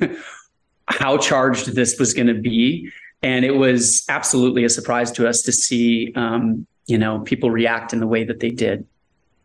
how 0.86 1.18
charged 1.18 1.74
this 1.74 1.98
was 1.98 2.14
going 2.14 2.28
to 2.28 2.40
be. 2.40 2.90
And 3.22 3.44
it 3.44 3.56
was 3.56 4.04
absolutely 4.08 4.64
a 4.64 4.70
surprise 4.70 5.10
to 5.12 5.28
us 5.28 5.42
to 5.42 5.52
see 5.52 6.12
um, 6.14 6.66
you 6.86 6.96
know 6.96 7.20
people 7.20 7.50
react 7.50 7.92
in 7.92 8.00
the 8.00 8.06
way 8.06 8.24
that 8.24 8.40
they 8.40 8.50
did. 8.50 8.86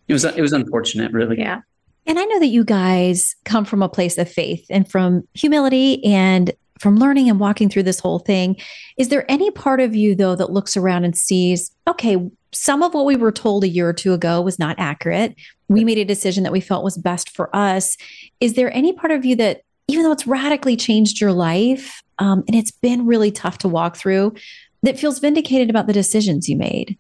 It 0.08 0.14
was 0.14 0.24
it 0.24 0.42
was 0.42 0.54
unfortunate 0.54 1.12
really. 1.12 1.40
Yeah. 1.40 1.62
And 2.06 2.20
I 2.20 2.26
know 2.26 2.40
that 2.40 2.48
you 2.48 2.66
guys 2.66 3.36
come 3.46 3.64
from 3.64 3.82
a 3.82 3.88
place 3.88 4.18
of 4.18 4.30
faith 4.30 4.66
and 4.70 4.90
from 4.90 5.26
humility 5.34 6.04
and 6.04 6.52
from 6.84 6.98
learning 6.98 7.30
and 7.30 7.40
walking 7.40 7.70
through 7.70 7.84
this 7.84 8.02
whole 8.02 8.20
thing, 8.20 8.58
is 8.98 9.08
there 9.08 9.26
any 9.32 9.50
part 9.50 9.80
of 9.80 9.96
you 9.96 10.14
though 10.14 10.36
that 10.36 10.52
looks 10.52 10.76
around 10.76 11.06
and 11.06 11.18
sees, 11.18 11.72
okay, 11.88 12.18
some 12.52 12.84
of 12.84 12.94
what 12.94 13.06
we 13.06 13.16
were 13.16 13.32
told 13.32 13.64
a 13.64 13.70
year 13.70 13.88
or 13.88 13.94
two 13.94 14.12
ago 14.12 14.42
was 14.42 14.60
not 14.60 14.76
accurate. 14.78 15.34
We 15.70 15.86
made 15.86 15.98
a 15.98 16.04
decision 16.04 16.44
that 16.44 16.52
we 16.52 16.60
felt 16.60 16.84
was 16.84 16.98
best 16.98 17.30
for 17.30 17.50
us. 17.56 17.96
Is 18.42 18.56
there 18.56 18.72
any 18.76 18.92
part 18.92 19.12
of 19.12 19.24
you 19.24 19.36
that, 19.38 19.62
even 19.88 20.04
though 20.04 20.12
it's 20.12 20.28
radically 20.28 20.76
changed 20.76 21.22
your 21.22 21.32
life 21.32 22.04
um, 22.20 22.44
and 22.48 22.56
it's 22.56 22.72
been 22.72 23.06
really 23.06 23.32
tough 23.32 23.60
to 23.60 23.70
walk 23.70 23.96
through, 23.96 24.34
that 24.84 25.00
feels 25.00 25.20
vindicated 25.20 25.70
about 25.70 25.88
the 25.88 25.94
decisions 25.94 26.50
you 26.50 26.58
made? 26.58 26.98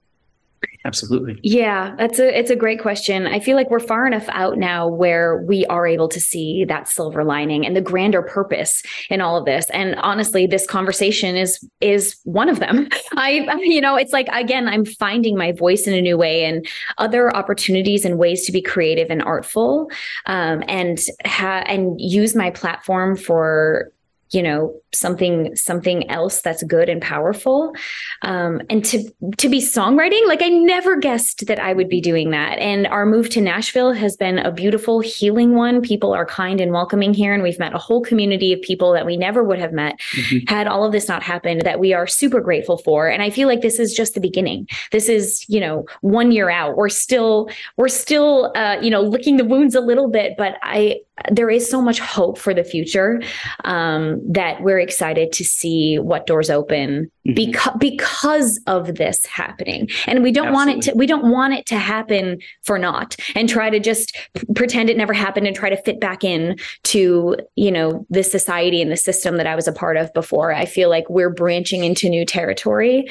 Absolutely. 0.85 1.39
Yeah, 1.43 1.95
that's 1.97 2.19
a 2.19 2.37
it's 2.37 2.49
a 2.49 2.57
great 2.57 2.81
question. 2.81 3.25
I 3.25 3.39
feel 3.39 3.55
like 3.55 3.69
we're 3.69 3.79
far 3.79 4.05
enough 4.05 4.25
out 4.29 4.57
now 4.57 4.85
where 4.85 5.37
we 5.37 5.65
are 5.67 5.87
able 5.87 6.09
to 6.09 6.19
see 6.19 6.65
that 6.65 6.89
silver 6.89 7.23
lining 7.23 7.65
and 7.65 7.73
the 7.73 7.81
grander 7.81 8.21
purpose 8.21 8.83
in 9.09 9.21
all 9.21 9.37
of 9.37 9.45
this. 9.45 9.69
And 9.69 9.95
honestly, 9.95 10.45
this 10.45 10.67
conversation 10.67 11.37
is 11.37 11.65
is 11.79 12.19
one 12.25 12.49
of 12.49 12.59
them. 12.59 12.89
I 13.15 13.47
you 13.61 13.79
know, 13.79 13.95
it's 13.95 14.11
like 14.11 14.27
again, 14.33 14.67
I'm 14.67 14.83
finding 14.83 15.37
my 15.37 15.53
voice 15.53 15.87
in 15.87 15.93
a 15.93 16.01
new 16.01 16.17
way 16.17 16.43
and 16.43 16.67
other 16.97 17.33
opportunities 17.33 18.03
and 18.03 18.17
ways 18.17 18.45
to 18.45 18.51
be 18.51 18.61
creative 18.61 19.09
and 19.09 19.23
artful 19.23 19.89
um, 20.25 20.63
and 20.67 20.99
ha- 21.25 21.63
and 21.65 21.99
use 22.01 22.35
my 22.35 22.49
platform 22.49 23.15
for 23.15 23.89
you 24.31 24.43
know 24.43 24.75
something 24.95 25.55
something 25.55 26.09
else 26.09 26.41
that's 26.41 26.63
good 26.63 26.89
and 26.89 27.01
powerful. 27.01 27.73
Um, 28.21 28.62
and 28.69 28.83
to 28.85 29.09
to 29.38 29.50
be 29.50 29.59
songwriting 29.59 30.25
like 30.27 30.41
i 30.41 30.50
never 30.50 30.95
guessed 30.95 31.45
that 31.47 31.59
i 31.59 31.73
would 31.73 31.89
be 31.89 32.01
doing 32.01 32.31
that. 32.31 32.59
And 32.59 32.88
our 32.88 33.05
move 33.05 33.29
to 33.31 33.41
nashville 33.41 33.93
has 33.93 34.15
been 34.15 34.39
a 34.39 34.51
beautiful 34.51 35.00
healing 35.00 35.55
one. 35.55 35.81
People 35.81 36.13
are 36.13 36.25
kind 36.25 36.62
and 36.62 36.71
welcoming 36.71 37.13
here 37.13 37.33
and 37.33 37.43
we've 37.43 37.59
met 37.59 37.73
a 37.73 37.77
whole 37.79 38.01
community 38.01 38.53
of 38.53 38.62
people 38.62 38.93
that 38.93 39.05
we 39.05 39.17
never 39.17 39.43
would 39.43 39.59
have 39.59 39.73
met 39.73 40.00
mm-hmm. 40.12 40.38
had 40.47 40.67
all 40.67 40.85
of 40.85 40.91
this 40.91 41.07
not 41.07 41.23
happened 41.23 41.62
that 41.62 41.79
we 41.79 41.93
are 41.93 42.07
super 42.07 42.39
grateful 42.39 42.77
for. 42.77 43.07
And 43.07 43.21
i 43.21 43.29
feel 43.29 43.47
like 43.47 43.62
this 43.62 43.79
is 43.79 43.93
just 43.93 44.13
the 44.13 44.21
beginning. 44.21 44.67
This 44.91 45.09
is 45.09 45.45
you 45.47 45.59
know 45.59 45.85
one 46.01 46.31
year 46.31 46.50
out. 46.50 46.77
We're 46.77 46.89
still 46.89 47.50
we're 47.77 47.88
still 47.88 48.51
uh, 48.55 48.77
you 48.81 48.89
know 48.89 49.01
licking 49.01 49.38
the 49.38 49.45
wounds 49.45 49.75
a 49.75 49.81
little 49.81 50.09
bit 50.09 50.33
but 50.38 50.57
i 50.63 51.00
there 51.31 51.50
is 51.50 51.69
so 51.69 51.81
much 51.81 52.00
hope 52.00 52.38
for 52.38 52.53
the 52.53 52.63
future 52.63 53.21
um, 53.65 54.19
that 54.31 54.62
we're 54.62 54.79
excited 54.83 55.31
to 55.31 55.43
see 55.43 55.97
what 55.97 56.27
doors 56.27 56.49
open 56.49 57.09
mm-hmm. 57.25 57.33
because 57.33 57.73
because 57.79 58.59
of 58.67 58.95
this 58.95 59.25
happening 59.25 59.89
and 60.05 60.21
we 60.21 60.31
don't 60.31 60.49
Absolutely. 60.49 60.73
want 60.73 60.87
it 60.87 60.91
to 60.91 60.97
we 60.97 61.07
don't 61.07 61.31
want 61.31 61.53
it 61.53 61.65
to 61.65 61.77
happen 61.77 62.39
for 62.61 62.77
naught 62.77 63.15
and 63.35 63.49
try 63.49 63.69
to 63.69 63.79
just 63.79 64.15
pretend 64.55 64.89
it 64.89 64.97
never 64.97 65.13
happened 65.13 65.47
and 65.47 65.55
try 65.55 65.69
to 65.69 65.81
fit 65.81 65.99
back 65.99 66.23
in 66.23 66.55
to 66.83 67.35
you 67.55 67.71
know 67.71 68.05
the 68.09 68.23
society 68.23 68.81
and 68.81 68.91
the 68.91 68.97
system 68.97 69.37
that 69.37 69.47
I 69.47 69.55
was 69.55 69.67
a 69.67 69.73
part 69.73 69.97
of 69.97 70.13
before 70.13 70.53
I 70.53 70.65
feel 70.65 70.89
like 70.89 71.09
we're 71.09 71.31
branching 71.31 71.83
into 71.83 72.09
new 72.09 72.25
territory 72.25 73.09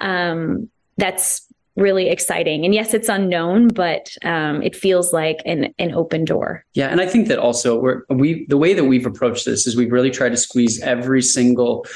um, 0.00 0.68
that's 0.96 1.44
really 1.76 2.08
exciting. 2.08 2.64
And 2.64 2.74
yes, 2.74 2.94
it's 2.94 3.08
unknown, 3.08 3.68
but 3.68 4.14
um, 4.24 4.62
it 4.62 4.76
feels 4.76 5.12
like 5.12 5.40
an 5.44 5.74
an 5.78 5.92
open 5.92 6.24
door. 6.24 6.64
Yeah, 6.74 6.88
and 6.88 7.00
I 7.00 7.06
think 7.06 7.28
that 7.28 7.38
also 7.38 7.78
we're 7.78 8.02
we 8.08 8.46
the 8.48 8.56
way 8.56 8.74
that 8.74 8.84
we've 8.84 9.06
approached 9.06 9.44
this 9.44 9.66
is 9.66 9.76
we've 9.76 9.92
really 9.92 10.10
tried 10.10 10.30
to 10.30 10.36
squeeze 10.36 10.80
every 10.80 11.22
single 11.22 11.86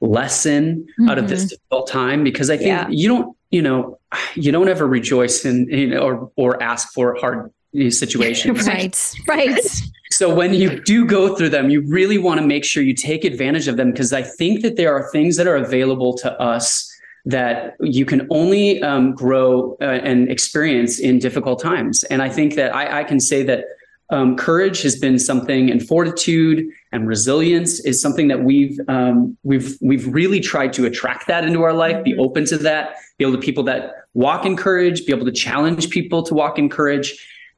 lesson 0.00 0.86
mm-hmm. 1.00 1.08
out 1.08 1.18
of 1.18 1.28
this 1.28 1.40
mm-hmm. 1.40 1.48
difficult 1.48 1.88
time 1.88 2.24
because 2.24 2.50
I 2.50 2.56
think 2.56 2.68
yeah. 2.68 2.88
you 2.88 3.08
don't 3.08 3.36
you 3.50 3.62
know 3.62 3.98
you 4.34 4.52
don't 4.52 4.68
ever 4.68 4.86
rejoice 4.86 5.44
in 5.44 5.66
know 5.90 6.00
or 6.00 6.32
or 6.36 6.62
ask 6.62 6.92
for 6.92 7.16
hard 7.16 7.52
situations. 7.90 8.66
right, 8.66 9.14
right. 9.28 9.82
So 10.10 10.34
when 10.34 10.54
you 10.54 10.80
do 10.80 11.04
go 11.04 11.36
through 11.36 11.50
them, 11.50 11.68
you 11.70 11.82
really 11.86 12.18
want 12.18 12.40
to 12.40 12.46
make 12.46 12.64
sure 12.64 12.82
you 12.82 12.94
take 12.94 13.24
advantage 13.24 13.68
of 13.68 13.76
them 13.76 13.92
because 13.92 14.12
I 14.12 14.22
think 14.22 14.62
that 14.62 14.76
there 14.76 14.92
are 14.94 15.10
things 15.10 15.36
that 15.36 15.46
are 15.46 15.56
available 15.56 16.16
to 16.18 16.32
us 16.40 16.87
that 17.28 17.76
you 17.80 18.06
can 18.06 18.26
only 18.30 18.82
um, 18.82 19.14
grow 19.14 19.76
uh, 19.82 19.84
and 19.84 20.30
experience 20.30 20.98
in 20.98 21.18
difficult 21.18 21.60
times. 21.60 22.02
And 22.04 22.22
I 22.22 22.30
think 22.30 22.54
that 22.54 22.74
I, 22.74 23.00
I 23.00 23.04
can 23.04 23.20
say 23.20 23.42
that 23.42 23.66
um, 24.08 24.34
courage 24.34 24.80
has 24.80 24.96
been 24.96 25.18
something, 25.18 25.70
and 25.70 25.86
fortitude 25.86 26.66
and 26.92 27.06
resilience 27.06 27.80
is 27.80 28.00
something 28.00 28.28
that 28.28 28.42
we've 28.42 28.80
um, 28.88 29.36
we've 29.42 29.76
we've 29.82 30.06
really 30.06 30.40
tried 30.40 30.72
to 30.72 30.86
attract 30.86 31.26
that 31.26 31.44
into 31.44 31.60
our 31.60 31.74
life, 31.74 32.02
be 32.02 32.16
open 32.16 32.46
to 32.46 32.56
that, 32.56 32.96
be 33.18 33.26
able 33.26 33.34
to 33.34 33.42
people 33.42 33.64
that 33.64 33.92
walk 34.14 34.46
in 34.46 34.56
courage, 34.56 35.04
be 35.04 35.12
able 35.12 35.26
to 35.26 35.32
challenge 35.32 35.90
people 35.90 36.22
to 36.22 36.32
walk 36.32 36.58
in 36.58 36.70
courage, 36.70 37.08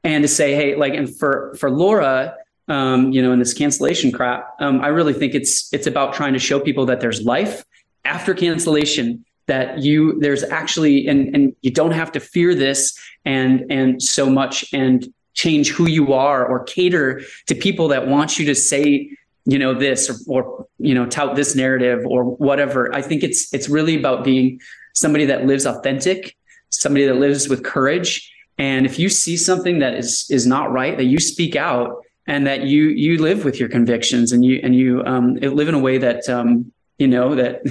and 0.03 0.21
to 0.25 0.27
say, 0.27 0.53
hey, 0.53 0.75
like, 0.75 0.93
and 0.93 1.17
for 1.17 1.55
for 1.57 1.71
Laura, 1.71 2.35
um, 2.67 3.13
you 3.13 3.21
know, 3.21 3.31
in 3.31 3.39
this 3.39 3.53
cancellation 3.53 4.11
crap, 4.11 4.49
um, 4.59 4.81
I 4.81 4.87
really 4.87 5.13
think 5.13 5.33
it's 5.33 5.73
it's 5.73 5.87
about 5.87 6.13
trying 6.13 6.33
to 6.33 6.39
show 6.39 6.59
people 6.59 6.85
that 6.87 6.99
there's 6.99 7.21
life 7.21 7.63
after 8.03 8.33
cancellation 8.33 9.23
that 9.53 9.79
you 9.79 10.19
there's 10.19 10.43
actually 10.43 11.07
and 11.07 11.19
and 11.35 11.43
you 11.61 11.71
don't 11.79 11.95
have 12.01 12.11
to 12.15 12.19
fear 12.19 12.49
this 12.55 12.79
and 13.25 13.53
and 13.69 14.01
so 14.01 14.23
much 14.29 14.55
and 14.73 14.97
change 15.33 15.71
who 15.75 15.85
you 15.97 16.13
are 16.13 16.41
or 16.45 16.63
cater 16.63 17.21
to 17.47 17.53
people 17.55 17.87
that 17.87 18.07
want 18.07 18.37
you 18.37 18.45
to 18.45 18.55
say 18.55 19.09
you 19.45 19.59
know 19.63 19.73
this 19.73 20.01
or, 20.09 20.15
or 20.33 20.67
you 20.77 20.93
know 20.97 21.05
tout 21.05 21.35
this 21.35 21.55
narrative 21.55 21.99
or 22.05 22.23
whatever. 22.47 22.79
I 22.99 23.01
think 23.01 23.23
it's 23.23 23.53
it's 23.53 23.67
really 23.77 23.95
about 23.97 24.23
being 24.23 24.59
somebody 24.93 25.25
that 25.25 25.45
lives 25.45 25.65
authentic 25.65 26.35
somebody 26.71 27.05
that 27.05 27.15
lives 27.15 27.47
with 27.47 27.63
courage. 27.63 28.33
And 28.57 28.85
if 28.85 28.97
you 28.97 29.09
see 29.09 29.37
something 29.37 29.79
that 29.79 29.93
is 29.93 30.27
is 30.29 30.45
not 30.47 30.71
right 30.71 30.97
that 30.97 31.05
you 31.05 31.19
speak 31.19 31.55
out 31.55 32.03
and 32.27 32.45
that 32.47 32.63
you 32.63 32.83
you 32.89 33.21
live 33.21 33.45
with 33.45 33.59
your 33.59 33.69
convictions 33.69 34.31
and 34.31 34.43
you 34.43 34.59
and 34.63 34.75
you 34.75 35.03
um, 35.05 35.35
live 35.35 35.67
in 35.67 35.75
a 35.75 35.79
way 35.79 35.97
that 35.97 36.27
um, 36.29 36.71
you 37.01 37.07
know 37.07 37.33
that 37.33 37.63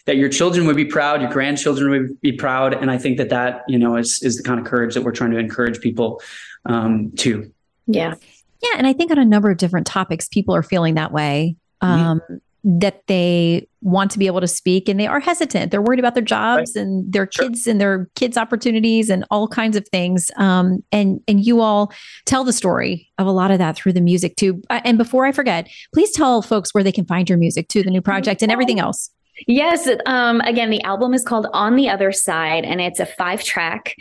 that 0.06 0.16
your 0.16 0.30
children 0.30 0.66
would 0.66 0.76
be 0.76 0.86
proud 0.86 1.20
your 1.20 1.30
grandchildren 1.30 1.90
would 1.90 2.20
be 2.20 2.32
proud. 2.32 2.72
And 2.72 2.90
i 2.90 2.98
think 2.98 3.18
that 3.18 3.28
that 3.28 3.62
you 3.68 3.78
know 3.78 3.96
is 3.96 4.22
is 4.22 4.38
the 4.38 4.42
kind 4.42 4.58
of 4.58 4.66
courage 4.66 4.94
that 4.94 5.02
we're 5.02 5.12
trying 5.12 5.30
to 5.32 5.38
encourage 5.38 5.80
people 5.80 6.20
um 6.64 7.12
to. 7.18 7.52
Yeah. 7.86 8.14
Yeah. 8.62 8.76
And 8.76 8.86
i 8.86 8.92
think 8.94 9.10
on 9.10 9.18
a 9.18 9.24
number 9.24 9.50
of 9.50 9.58
different 9.58 9.86
topics 9.86 10.26
people 10.26 10.54
are 10.56 10.62
feeling 10.62 10.94
that 10.94 11.12
way. 11.12 11.56
Mm-hmm. 11.82 12.00
um 12.00 12.20
mm-hmm 12.20 12.34
that 12.64 13.06
they 13.06 13.66
want 13.80 14.10
to 14.10 14.18
be 14.18 14.26
able 14.26 14.40
to 14.40 14.48
speak 14.48 14.88
and 14.88 14.98
they 14.98 15.06
are 15.06 15.20
hesitant. 15.20 15.70
They're 15.70 15.82
worried 15.82 16.00
about 16.00 16.14
their 16.14 16.24
jobs 16.24 16.72
right. 16.74 16.82
and 16.82 17.12
their 17.12 17.28
sure. 17.30 17.46
kids 17.46 17.66
and 17.66 17.80
their 17.80 18.10
kids' 18.16 18.36
opportunities 18.36 19.08
and 19.10 19.24
all 19.30 19.46
kinds 19.46 19.76
of 19.76 19.86
things. 19.88 20.30
Um, 20.36 20.82
and 20.90 21.20
and 21.28 21.44
you 21.44 21.60
all 21.60 21.92
tell 22.26 22.44
the 22.44 22.52
story 22.52 23.08
of 23.18 23.26
a 23.26 23.30
lot 23.30 23.50
of 23.50 23.58
that 23.58 23.76
through 23.76 23.92
the 23.92 24.00
music 24.00 24.36
too. 24.36 24.60
Uh, 24.70 24.80
and 24.84 24.98
before 24.98 25.26
I 25.26 25.32
forget, 25.32 25.68
please 25.94 26.10
tell 26.10 26.42
folks 26.42 26.74
where 26.74 26.84
they 26.84 26.92
can 26.92 27.06
find 27.06 27.28
your 27.28 27.38
music 27.38 27.68
too, 27.68 27.82
the 27.82 27.90
new 27.90 28.02
project 28.02 28.42
and 28.42 28.50
everything 28.50 28.80
else. 28.80 29.10
Yes. 29.46 29.88
Um, 30.06 30.40
again, 30.40 30.70
the 30.70 30.82
album 30.82 31.14
is 31.14 31.24
called 31.24 31.46
On 31.52 31.76
the 31.76 31.88
Other 31.88 32.10
Side, 32.10 32.64
and 32.64 32.80
it's 32.80 32.98
a 32.98 33.06
five 33.06 33.44
track 33.44 33.94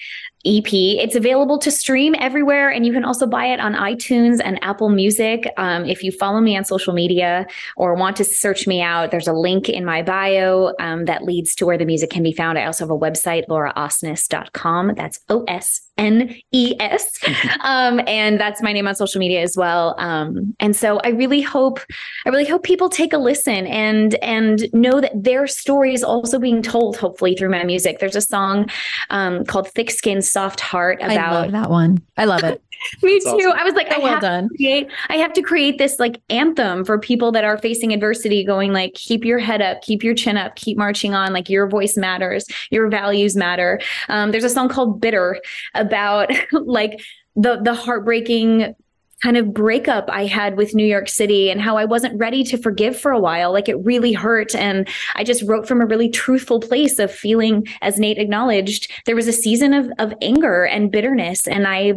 EP. 0.47 0.71
It's 0.71 1.15
available 1.15 1.57
to 1.59 1.69
stream 1.69 2.15
everywhere, 2.19 2.69
and 2.69 2.85
you 2.85 2.93
can 2.93 3.03
also 3.03 3.27
buy 3.27 3.45
it 3.45 3.59
on 3.59 3.73
iTunes 3.73 4.39
and 4.43 4.57
Apple 4.63 4.89
Music. 4.89 5.51
Um, 5.57 5.85
if 5.85 6.03
you 6.03 6.11
follow 6.11 6.39
me 6.39 6.57
on 6.57 6.63
social 6.63 6.93
media 6.93 7.45
or 7.75 7.93
want 7.95 8.15
to 8.17 8.23
search 8.23 8.67
me 8.67 8.81
out, 8.81 9.11
there's 9.11 9.27
a 9.27 9.33
link 9.33 9.69
in 9.69 9.83
my 9.83 10.01
bio 10.01 10.73
um, 10.79 11.05
that 11.05 11.23
leads 11.23 11.55
to 11.55 11.65
where 11.65 11.77
the 11.77 11.85
music 11.85 12.09
can 12.09 12.23
be 12.23 12.31
found. 12.31 12.57
I 12.57 12.65
also 12.65 12.85
have 12.85 12.91
a 12.91 12.97
website, 12.97 13.47
lauraosnes.com. 13.47 14.93
That's 14.95 15.19
O 15.29 15.43
S 15.47 15.86
N 15.97 16.35
E 16.51 16.75
S. 16.79 17.19
Um, 17.61 18.01
and 18.07 18.39
that's 18.39 18.61
my 18.61 18.73
name 18.73 18.87
on 18.87 18.95
social 18.95 19.19
media 19.19 19.41
as 19.41 19.55
well. 19.57 19.95
Um, 19.97 20.55
and 20.59 20.75
so 20.75 20.99
I 21.03 21.09
really 21.09 21.41
hope, 21.41 21.79
I 22.25 22.29
really 22.29 22.45
hope 22.45 22.63
people 22.63 22.89
take 22.89 23.13
a 23.13 23.17
listen 23.17 23.67
and 23.67 24.15
and 24.15 24.71
know 24.73 25.01
that 25.01 25.11
their 25.15 25.47
story 25.47 25.93
is 25.93 26.03
also 26.03 26.39
being 26.39 26.61
told, 26.61 26.97
hopefully 26.97 27.35
through 27.35 27.49
my 27.49 27.63
music. 27.63 27.99
There's 27.99 28.15
a 28.15 28.21
song 28.21 28.69
um, 29.09 29.45
called 29.45 29.69
"Thick 29.69 29.91
Skin, 29.91 30.21
Soft 30.21 30.59
Heart" 30.59 31.01
about 31.01 31.17
I 31.17 31.41
love 31.41 31.51
that 31.51 31.69
one. 31.69 31.97
I 32.17 32.25
love 32.25 32.43
it. 32.43 32.61
Me 33.03 33.13
That's 33.13 33.25
too. 33.25 33.47
Awesome. 33.49 33.59
I 33.59 33.63
was 33.63 33.73
like, 33.73 33.91
I 33.91 33.97
well 33.99 34.13
have 34.13 34.21
done. 34.21 34.49
To 34.49 34.55
create, 34.55 34.91
I 35.09 35.15
have 35.15 35.33
to 35.33 35.41
create 35.41 35.77
this 35.77 35.99
like 35.99 36.21
anthem 36.29 36.85
for 36.85 36.99
people 36.99 37.31
that 37.31 37.43
are 37.43 37.57
facing 37.57 37.93
adversity, 37.93 38.43
going 38.43 38.73
like, 38.73 38.93
keep 38.93 39.25
your 39.25 39.39
head 39.39 39.61
up, 39.61 39.81
keep 39.81 40.03
your 40.03 40.13
chin 40.13 40.37
up, 40.37 40.55
keep 40.55 40.77
marching 40.77 41.13
on. 41.13 41.33
Like 41.33 41.49
your 41.49 41.67
voice 41.67 41.97
matters, 41.97 42.45
your 42.69 42.87
values 42.89 43.35
matter. 43.35 43.79
Um, 44.09 44.31
there's 44.31 44.43
a 44.43 44.49
song 44.49 44.69
called 44.69 45.01
"Bitter" 45.01 45.41
about 45.87 46.31
like 46.51 47.01
the 47.35 47.59
the 47.63 47.73
heartbreaking 47.73 48.75
kind 49.23 49.37
of 49.37 49.53
breakup 49.53 50.09
I 50.09 50.25
had 50.25 50.57
with 50.57 50.75
New 50.75 50.85
York 50.85 51.09
City 51.09 51.49
and 51.49 51.59
how 51.59 51.75
I 51.75 51.85
wasn't 51.85 52.19
ready 52.19 52.43
to 52.45 52.57
forgive 52.57 52.99
for 52.99 53.11
a 53.11 53.19
while. 53.19 53.51
Like 53.51 53.67
it 53.67 53.83
really 53.83 54.13
hurt. 54.13 54.53
And 54.53 54.87
I 55.15 55.23
just 55.23 55.41
wrote 55.43 55.67
from 55.67 55.81
a 55.81 55.87
really 55.87 56.09
truthful 56.09 56.59
place 56.59 56.99
of 56.99 57.11
feeling, 57.11 57.67
as 57.81 57.99
Nate 57.99 58.19
acknowledged, 58.19 58.91
there 59.05 59.15
was 59.15 59.27
a 59.27 59.33
season 59.33 59.73
of, 59.73 59.89
of 59.97 60.13
anger 60.21 60.65
and 60.65 60.91
bitterness. 60.91 61.47
And 61.47 61.67
I 61.67 61.93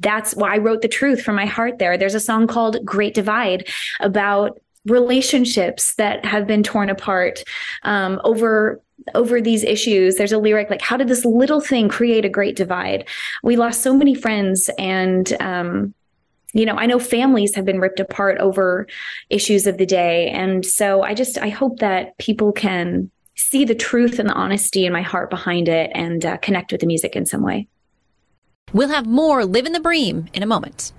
that's 0.00 0.34
why 0.34 0.54
I 0.54 0.58
wrote 0.58 0.82
the 0.82 0.88
truth 0.88 1.22
from 1.22 1.36
my 1.36 1.46
heart 1.46 1.78
there. 1.78 1.96
There's 1.96 2.16
a 2.16 2.20
song 2.20 2.46
called 2.46 2.84
Great 2.84 3.14
Divide 3.14 3.68
about 4.00 4.60
relationships 4.86 5.94
that 5.94 6.24
have 6.24 6.46
been 6.46 6.62
torn 6.62 6.90
apart 6.90 7.42
um, 7.82 8.20
over 8.24 8.80
over 9.14 9.40
these 9.40 9.64
issues. 9.64 10.16
There's 10.16 10.32
a 10.32 10.38
lyric 10.38 10.70
like 10.70 10.82
how 10.82 10.96
did 10.96 11.08
this 11.08 11.24
little 11.24 11.60
thing 11.60 11.88
create 11.88 12.24
a 12.24 12.28
great 12.28 12.56
divide? 12.56 13.08
We 13.42 13.56
lost 13.56 13.82
so 13.82 13.94
many 13.94 14.14
friends 14.14 14.70
and 14.78 15.32
um, 15.40 15.94
you 16.56 16.64
know 16.64 16.76
i 16.76 16.86
know 16.86 17.00
families 17.00 17.52
have 17.56 17.64
been 17.64 17.80
ripped 17.80 17.98
apart 17.98 18.38
over 18.38 18.86
issues 19.28 19.66
of 19.66 19.76
the 19.78 19.86
day. 19.86 20.30
And 20.30 20.64
so 20.64 21.02
i 21.02 21.12
just 21.12 21.36
i 21.38 21.48
hope 21.48 21.80
that 21.80 22.16
people 22.18 22.52
can 22.52 23.10
see 23.36 23.64
the 23.64 23.74
truth 23.74 24.18
and 24.18 24.28
the 24.28 24.34
honesty 24.34 24.86
in 24.86 24.92
my 24.92 25.02
heart 25.02 25.30
behind 25.30 25.68
it 25.68 25.90
and 25.94 26.24
uh, 26.24 26.36
connect 26.38 26.72
with 26.72 26.80
the 26.80 26.86
music 26.86 27.16
in 27.16 27.26
some 27.26 27.42
way. 27.42 27.66
We'll 28.72 28.88
have 28.88 29.06
more 29.06 29.44
Live 29.44 29.66
in 29.66 29.72
the 29.72 29.80
Bream 29.80 30.26
in 30.32 30.42
a 30.42 30.46
moment. 30.46 30.92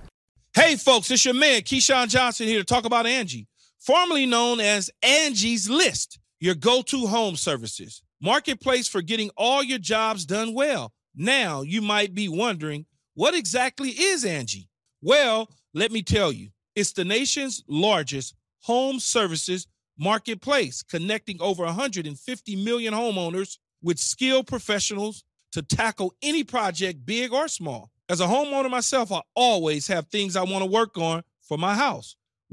Hey, 0.53 0.75
folks, 0.75 1.11
it's 1.11 1.25
your 1.25 1.33
man, 1.33 1.61
Keyshawn 1.61 2.07
Johnson, 2.07 2.47
here 2.47 2.59
to 2.59 2.65
talk 2.65 2.85
about 2.85 3.05
Angie, 3.05 3.47
formerly 3.85 4.25
known 4.25 4.59
as 4.59 4.89
Angie's 5.03 5.69
List, 5.69 6.19
your 6.39 6.55
go 6.55 6.81
to 6.81 7.07
home 7.07 7.35
services. 7.35 8.01
Marketplace 8.21 8.87
for 8.87 9.01
getting 9.01 9.29
all 9.37 9.61
your 9.61 9.77
jobs 9.77 10.25
done 10.25 10.53
well. 10.53 10.91
Now, 11.15 11.61
you 11.61 11.81
might 11.81 12.15
be 12.15 12.27
wondering, 12.27 12.85
what 13.13 13.35
exactly 13.35 13.89
is 13.89 14.25
Angie? 14.25 14.67
Well, 15.01 15.49
let 15.73 15.91
me 15.91 16.01
tell 16.01 16.31
you, 16.31 16.49
it's 16.75 16.93
the 16.93 17.05
nation's 17.05 17.63
largest 17.67 18.35
home 18.63 18.99
services 18.99 19.67
marketplace, 19.97 20.83
connecting 20.83 21.41
over 21.41 21.63
150 21.63 22.55
million 22.63 22.93
homeowners 22.93 23.57
with 23.81 23.99
skilled 23.99 24.47
professionals 24.47 25.23
to 25.51 25.61
tackle 25.61 26.13
any 26.21 26.43
project, 26.43 27.05
big 27.05 27.31
or 27.31 27.47
small. 27.47 27.91
As 28.09 28.19
a 28.19 28.25
homeowner 28.25 28.69
myself, 28.69 29.11
I 29.11 29.21
always 29.35 29.87
have 29.87 30.07
things 30.07 30.35
I 30.35 30.43
want 30.43 30.63
to 30.63 30.69
work 30.69 30.97
on 30.97 31.23
for 31.47 31.57
my 31.57 31.75
house, 31.75 32.15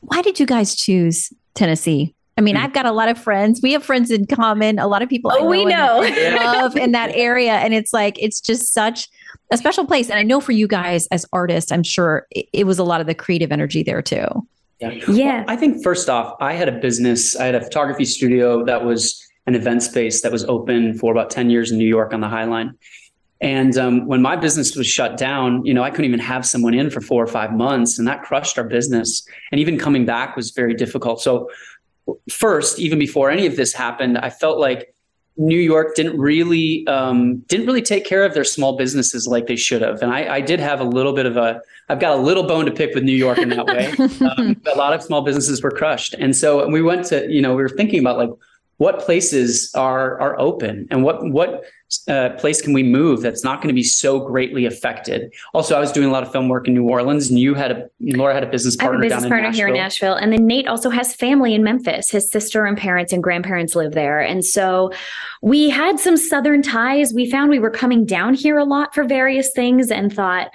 Why 0.00 0.22
did 0.22 0.38
you 0.40 0.46
guys 0.46 0.74
choose 0.74 1.32
Tennessee? 1.54 2.14
I 2.36 2.40
mean, 2.40 2.54
hmm. 2.56 2.62
I've 2.62 2.72
got 2.72 2.86
a 2.86 2.92
lot 2.92 3.08
of 3.08 3.18
friends. 3.18 3.60
We 3.62 3.72
have 3.72 3.82
friends 3.84 4.10
in 4.10 4.26
common. 4.26 4.78
A 4.78 4.86
lot 4.86 5.02
of 5.02 5.08
people 5.08 5.30
I 5.30 5.38
Oh, 5.40 5.46
we 5.46 5.64
know. 5.64 6.02
and 6.02 6.34
love 6.36 6.76
in 6.76 6.92
that 6.92 7.10
area, 7.14 7.54
and 7.54 7.74
it's 7.74 7.92
like 7.92 8.16
it's 8.22 8.40
just 8.40 8.72
such 8.72 9.08
a 9.50 9.56
special 9.56 9.86
place. 9.86 10.08
And 10.10 10.18
I 10.18 10.22
know 10.22 10.40
for 10.40 10.52
you 10.52 10.68
guys 10.68 11.06
as 11.08 11.26
artists, 11.32 11.72
I'm 11.72 11.82
sure 11.82 12.26
it, 12.30 12.48
it 12.52 12.64
was 12.64 12.78
a 12.78 12.84
lot 12.84 13.00
of 13.00 13.06
the 13.06 13.14
creative 13.14 13.50
energy 13.50 13.82
there 13.82 14.02
too. 14.02 14.26
Yeah. 14.78 14.90
Yeah. 15.08 15.44
I 15.48 15.56
think 15.56 15.82
first 15.82 16.08
off, 16.08 16.36
I 16.40 16.52
had 16.52 16.68
a 16.68 16.72
business, 16.72 17.34
I 17.34 17.46
had 17.46 17.56
a 17.56 17.60
photography 17.60 18.04
studio 18.04 18.64
that 18.64 18.84
was 18.84 19.20
an 19.46 19.56
event 19.56 19.82
space 19.82 20.22
that 20.22 20.30
was 20.30 20.44
open 20.44 20.96
for 20.96 21.10
about 21.10 21.30
10 21.30 21.50
years 21.50 21.72
in 21.72 21.78
New 21.78 21.88
York 21.88 22.12
on 22.12 22.20
the 22.20 22.28
High 22.28 22.44
Line. 22.44 22.74
And 23.40 23.76
um, 23.78 24.06
when 24.06 24.20
my 24.20 24.34
business 24.34 24.74
was 24.74 24.86
shut 24.86 25.16
down, 25.16 25.64
you 25.64 25.72
know, 25.72 25.84
I 25.84 25.90
couldn't 25.90 26.06
even 26.06 26.20
have 26.20 26.44
someone 26.44 26.74
in 26.74 26.90
for 26.90 27.00
four 27.00 27.22
or 27.22 27.28
five 27.28 27.52
months, 27.52 27.98
and 27.98 28.08
that 28.08 28.22
crushed 28.22 28.58
our 28.58 28.64
business. 28.64 29.26
And 29.52 29.60
even 29.60 29.78
coming 29.78 30.04
back 30.04 30.34
was 30.34 30.50
very 30.50 30.74
difficult. 30.74 31.20
So, 31.22 31.48
first, 32.30 32.80
even 32.80 32.98
before 32.98 33.30
any 33.30 33.46
of 33.46 33.56
this 33.56 33.72
happened, 33.72 34.18
I 34.18 34.30
felt 34.30 34.58
like 34.58 34.92
New 35.36 35.58
York 35.58 35.94
didn't 35.94 36.18
really 36.18 36.84
um, 36.88 37.36
didn't 37.46 37.66
really 37.66 37.82
take 37.82 38.04
care 38.04 38.24
of 38.24 38.34
their 38.34 38.44
small 38.44 38.76
businesses 38.76 39.28
like 39.28 39.46
they 39.46 39.56
should 39.56 39.82
have. 39.82 40.02
And 40.02 40.12
I, 40.12 40.36
I 40.36 40.40
did 40.40 40.58
have 40.58 40.80
a 40.80 40.84
little 40.84 41.12
bit 41.12 41.26
of 41.26 41.36
a 41.36 41.60
I've 41.88 42.00
got 42.00 42.18
a 42.18 42.20
little 42.20 42.42
bone 42.42 42.66
to 42.66 42.72
pick 42.72 42.92
with 42.92 43.04
New 43.04 43.16
York 43.16 43.38
in 43.38 43.50
that 43.50 43.66
way. 43.66 43.86
um, 44.36 44.60
a 44.66 44.76
lot 44.76 44.92
of 44.92 45.02
small 45.02 45.22
businesses 45.22 45.62
were 45.62 45.70
crushed, 45.70 46.14
and 46.14 46.36
so 46.36 46.68
we 46.68 46.82
went 46.82 47.06
to 47.06 47.30
you 47.32 47.40
know 47.40 47.54
we 47.54 47.62
were 47.62 47.68
thinking 47.68 48.00
about 48.00 48.18
like 48.18 48.30
what 48.78 49.00
places 49.00 49.70
are 49.74 50.20
are 50.20 50.38
open 50.40 50.86
and 50.90 51.04
what 51.04 51.24
what 51.30 51.64
uh, 52.06 52.30
place 52.38 52.60
can 52.60 52.72
we 52.74 52.82
move 52.82 53.22
that's 53.22 53.42
not 53.42 53.62
going 53.62 53.68
to 53.68 53.74
be 53.74 53.82
so 53.82 54.20
greatly 54.20 54.66
affected. 54.66 55.32
Also, 55.54 55.74
I 55.74 55.80
was 55.80 55.90
doing 55.90 56.06
a 56.06 56.12
lot 56.12 56.22
of 56.22 56.30
film 56.30 56.48
work 56.48 56.68
in 56.68 56.74
New 56.74 56.86
Orleans, 56.88 57.30
and 57.30 57.38
you 57.38 57.54
had 57.54 57.72
a 57.72 57.90
Laura 58.00 58.34
had 58.34 58.44
a 58.44 58.46
business 58.46 58.76
partner 58.76 58.98
I 59.00 59.04
have 59.04 59.12
a 59.12 59.14
business 59.14 59.30
partner 59.30 59.48
in 59.48 59.54
here 59.54 59.68
in 59.68 59.74
Nashville. 59.74 60.14
And 60.14 60.32
then 60.32 60.46
Nate 60.46 60.68
also 60.68 60.90
has 60.90 61.14
family 61.14 61.54
in 61.54 61.62
Memphis. 61.62 62.10
His 62.10 62.30
sister 62.30 62.66
and 62.66 62.76
parents 62.76 63.12
and 63.12 63.22
grandparents 63.22 63.74
live 63.74 63.92
there. 63.92 64.20
And 64.20 64.44
so 64.44 64.92
we 65.40 65.70
had 65.70 65.98
some 65.98 66.16
Southern 66.16 66.62
ties. 66.62 67.14
We 67.14 67.30
found 67.30 67.50
we 67.50 67.58
were 67.58 67.70
coming 67.70 68.04
down 68.04 68.34
here 68.34 68.58
a 68.58 68.64
lot 68.64 68.94
for 68.94 69.04
various 69.04 69.50
things 69.54 69.90
and 69.90 70.12
thought, 70.14 70.50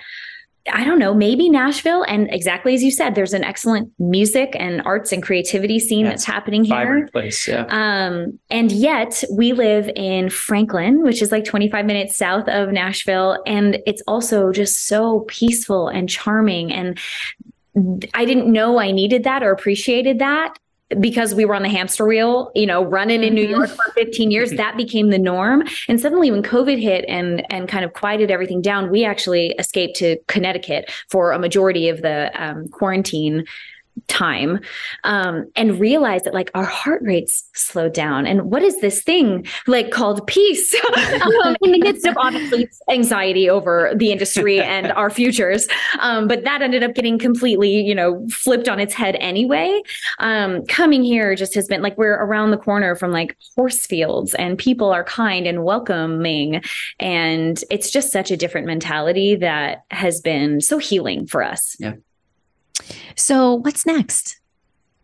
I 0.71 0.85
don't 0.85 0.99
know, 0.99 1.13
maybe 1.13 1.49
Nashville. 1.49 2.03
And 2.07 2.29
exactly 2.31 2.73
as 2.73 2.83
you 2.83 2.91
said, 2.91 3.15
there's 3.15 3.33
an 3.33 3.43
excellent 3.43 3.91
music 3.99 4.55
and 4.57 4.81
arts 4.85 5.11
and 5.11 5.21
creativity 5.21 5.77
scene 5.77 6.05
Yeah, 6.05 6.11
that's 6.11 6.23
happening 6.23 6.63
here. 6.63 7.09
place. 7.11 7.47
Yeah. 7.47 7.65
Um, 7.69 8.39
and 8.49 8.71
yet 8.71 9.23
we 9.31 9.51
live 9.51 9.89
in 9.95 10.29
Franklin, 10.29 11.01
which 11.03 11.21
is 11.21 11.31
like 11.33 11.43
25 11.43 11.85
minutes 11.85 12.17
south 12.17 12.47
of 12.47 12.69
Nashville. 12.69 13.43
And 13.45 13.79
it's 13.85 14.01
also 14.07 14.51
just 14.53 14.87
so 14.87 15.25
peaceful 15.27 15.89
and 15.89 16.07
charming. 16.09 16.71
And 16.71 16.97
I 18.13 18.23
didn't 18.23 18.51
know 18.51 18.79
I 18.79 18.91
needed 18.91 19.23
that 19.25 19.43
or 19.43 19.51
appreciated 19.51 20.19
that 20.19 20.57
because 20.99 21.33
we 21.33 21.45
were 21.45 21.55
on 21.55 21.63
the 21.63 21.69
hamster 21.69 22.05
wheel, 22.05 22.51
you 22.55 22.65
know, 22.65 22.83
running 22.83 23.23
in 23.23 23.33
New 23.33 23.47
York 23.47 23.69
for 23.69 23.91
15 23.93 24.31
years, 24.31 24.51
that 24.51 24.77
became 24.77 25.09
the 25.09 25.19
norm. 25.19 25.63
And 25.87 25.99
suddenly 25.99 26.31
when 26.31 26.43
COVID 26.43 26.81
hit 26.81 27.05
and 27.07 27.45
and 27.51 27.67
kind 27.67 27.85
of 27.85 27.93
quieted 27.93 28.31
everything 28.31 28.61
down, 28.61 28.89
we 28.89 29.05
actually 29.05 29.55
escaped 29.59 29.95
to 29.97 30.17
Connecticut 30.27 30.91
for 31.09 31.31
a 31.31 31.39
majority 31.39 31.89
of 31.89 32.01
the 32.01 32.31
um, 32.41 32.67
quarantine 32.69 33.45
time 34.07 34.59
um, 35.03 35.45
and 35.55 35.79
realize 35.79 36.23
that 36.23 36.33
like 36.33 36.51
our 36.53 36.65
heart 36.65 37.01
rates 37.03 37.43
slowed 37.53 37.93
down. 37.93 38.25
And 38.25 38.51
what 38.51 38.61
is 38.63 38.79
this 38.81 39.03
thing 39.03 39.45
like 39.67 39.91
called 39.91 40.25
peace? 40.27 40.75
Um, 41.43 41.55
in 41.61 41.71
the 41.71 41.79
midst 41.79 42.05
of 42.05 42.15
obviously 42.17 42.69
anxiety 42.89 43.49
over 43.49 43.91
the 43.95 44.11
industry 44.11 44.61
and 44.61 44.91
our 44.93 45.09
futures. 45.09 45.67
Um, 45.99 46.27
but 46.27 46.43
that 46.43 46.61
ended 46.61 46.83
up 46.83 46.93
getting 46.95 47.17
completely 47.17 47.81
you 47.81 47.95
know 47.95 48.25
flipped 48.29 48.69
on 48.69 48.79
its 48.79 48.93
head 48.93 49.15
anyway. 49.19 49.81
Um, 50.19 50.65
coming 50.65 51.03
here 51.03 51.35
just 51.35 51.53
has 51.55 51.67
been 51.67 51.81
like 51.81 51.97
we're 51.97 52.15
around 52.15 52.51
the 52.51 52.57
corner 52.57 52.95
from 52.95 53.11
like 53.11 53.37
horse 53.55 53.85
fields 53.85 54.33
and 54.35 54.57
people 54.57 54.91
are 54.91 55.03
kind 55.03 55.47
and 55.47 55.63
welcoming. 55.63 56.61
And 56.99 57.63
it's 57.69 57.89
just 57.89 58.11
such 58.11 58.31
a 58.31 58.37
different 58.37 58.67
mentality 58.67 59.35
that 59.35 59.83
has 59.91 60.21
been 60.21 60.61
so 60.61 60.77
healing 60.77 61.25
for 61.27 61.43
us 61.43 61.75
So 63.15 63.55
what's 63.55 63.85
next? 63.85 64.39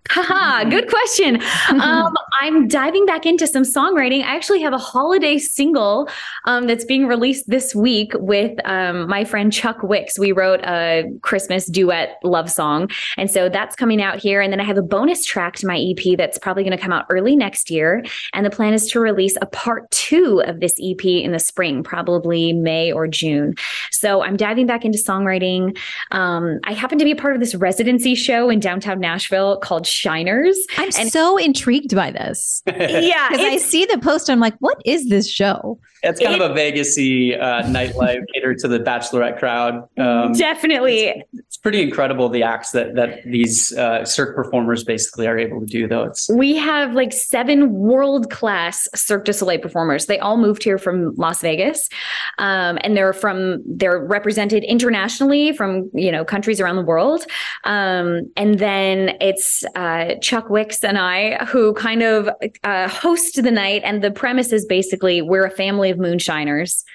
Haha, 0.10 0.64
good 0.64 0.90
question. 0.90 1.40
Um, 1.70 2.16
I'm 2.42 2.68
diving 2.68 3.06
back 3.06 3.28
into 3.28 3.46
some 3.46 3.62
songwriting. 3.62 4.24
I 4.24 4.36
actually 4.36 4.62
have 4.62 4.74
a 4.74 4.78
holiday 4.78 5.38
single 5.38 6.10
um, 6.46 6.66
that's 6.66 6.84
being 6.84 7.06
released 7.06 7.48
this 7.48 7.76
week 7.76 8.14
with 8.16 8.58
um, 8.66 9.08
my 9.08 9.24
friend 9.24 9.54
Chuck 9.54 9.84
Wicks. 9.84 10.18
We 10.18 10.32
wrote 10.32 10.62
a 10.62 11.04
Christmas 11.22 11.68
duet 11.68 12.18
love 12.24 12.50
song. 12.50 12.90
And 13.18 13.30
so 13.30 13.50
that's 13.50 13.76
coming 13.76 14.02
out 14.02 14.18
here. 14.18 14.42
And 14.42 14.52
then 14.52 14.60
I 14.60 14.64
have 14.64 14.78
a 14.78 14.82
bonus 14.82 15.24
track 15.24 15.56
to 15.58 15.68
my 15.68 15.78
EP 15.78 16.18
that's 16.18 16.40
probably 16.40 16.64
going 16.64 16.76
to 16.76 16.82
come 16.82 16.94
out 16.94 17.06
early 17.12 17.36
next 17.36 17.70
year. 17.70 18.04
And 18.34 18.44
the 18.44 18.50
plan 18.50 18.74
is 18.74 18.88
to 18.92 19.00
release 19.00 19.38
a 19.42 19.46
part 19.46 19.92
two 19.92 20.42
of 20.46 20.60
this 20.60 20.74
EP 20.82 21.06
in 21.06 21.34
the 21.34 21.40
spring, 21.40 21.84
probably 21.84 22.52
May 22.52 22.92
or 22.92 23.08
June. 23.08 23.54
So 23.92 24.24
I'm 24.24 24.38
diving 24.38 24.66
back 24.66 24.86
into 24.86 24.98
songwriting. 24.98 25.78
Um, 26.12 26.60
I 26.64 26.74
happen 26.74 26.98
to 26.98 27.06
be 27.06 27.12
a 27.12 27.16
part 27.16 27.36
of 27.36 27.40
this 27.42 27.54
residency 27.54 28.16
show 28.16 28.50
in 28.50 28.60
downtown 28.60 29.00
Nashville 29.00 29.58
called 29.58 29.86
Shiners. 29.90 30.56
I'm 30.78 30.90
And- 30.98 31.12
so 31.12 31.38
intrigued 31.38 31.96
by 31.96 32.12
this 32.12 32.62
Yeah, 32.68 33.30
because 33.30 33.46
I 33.46 33.58
see 33.58 33.86
the 33.86 33.98
post. 33.98 34.30
I'm 34.30 34.40
like, 34.40 34.56
what 34.60 34.78
is 34.86 35.10
this 35.10 35.30
show? 35.30 35.80
It's 36.04 36.20
kind 36.22 36.42
of 36.42 36.52
a 36.52 36.54
Vegasy 36.54 37.38
uh, 37.40 37.64
nightlife 37.64 38.22
catered 38.34 38.58
to 38.60 38.68
the 38.70 38.80
bachelorette 38.80 39.38
crowd. 39.38 39.88
Um, 39.98 40.32
definitely. 40.34 41.24
It's 41.50 41.58
pretty 41.58 41.82
incredible 41.82 42.30
the 42.30 42.44
acts 42.44 42.74
that 42.74 42.94
that 42.94 43.24
these 43.26 43.76
uh, 43.76 44.06
Cirque 44.06 44.36
performers 44.36 44.84
basically 44.84 45.26
are 45.26 45.36
able 45.36 45.60
to 45.60 45.66
do. 45.66 45.88
Though 45.88 46.04
it's 46.04 46.30
We 46.30 46.56
have 46.58 46.94
like 46.94 47.12
seven 47.12 47.72
world 47.72 48.30
class 48.30 48.88
Cirque 48.94 49.26
du 49.26 49.34
Soleil 49.34 49.58
performers. 49.58 50.06
They 50.06 50.20
all 50.20 50.38
moved 50.38 50.64
here 50.64 50.78
from 50.78 51.16
Las 51.16 51.42
Vegas, 51.42 51.90
um, 52.38 52.78
and 52.82 52.96
they're 52.96 53.14
from 53.14 53.64
they're 53.66 53.98
represented 53.98 54.64
internationally 54.64 55.52
from 55.52 55.90
you 55.92 56.12
know 56.12 56.24
countries 56.24 56.62
around 56.62 56.76
the 56.76 56.84
world. 56.84 57.26
Um, 57.64 58.32
and 58.38 58.60
then 58.60 59.18
it's 59.20 59.64
uh, 59.74 60.20
Chuck 60.22 60.52
Wicks 60.52 60.84
and 60.84 61.00
I 61.00 61.44
who 61.46 61.74
kind 61.74 62.04
of 62.04 62.30
uh, 62.64 62.88
host 62.88 63.42
the 63.42 63.50
night. 63.50 63.82
And 63.84 64.04
the 64.04 64.12
premise 64.12 64.54
is 64.54 64.68
basically 64.68 65.24
we're 65.24 65.46
a 65.46 65.52
family 65.52 65.90
of 65.90 65.98
moonshiners. 65.98 66.86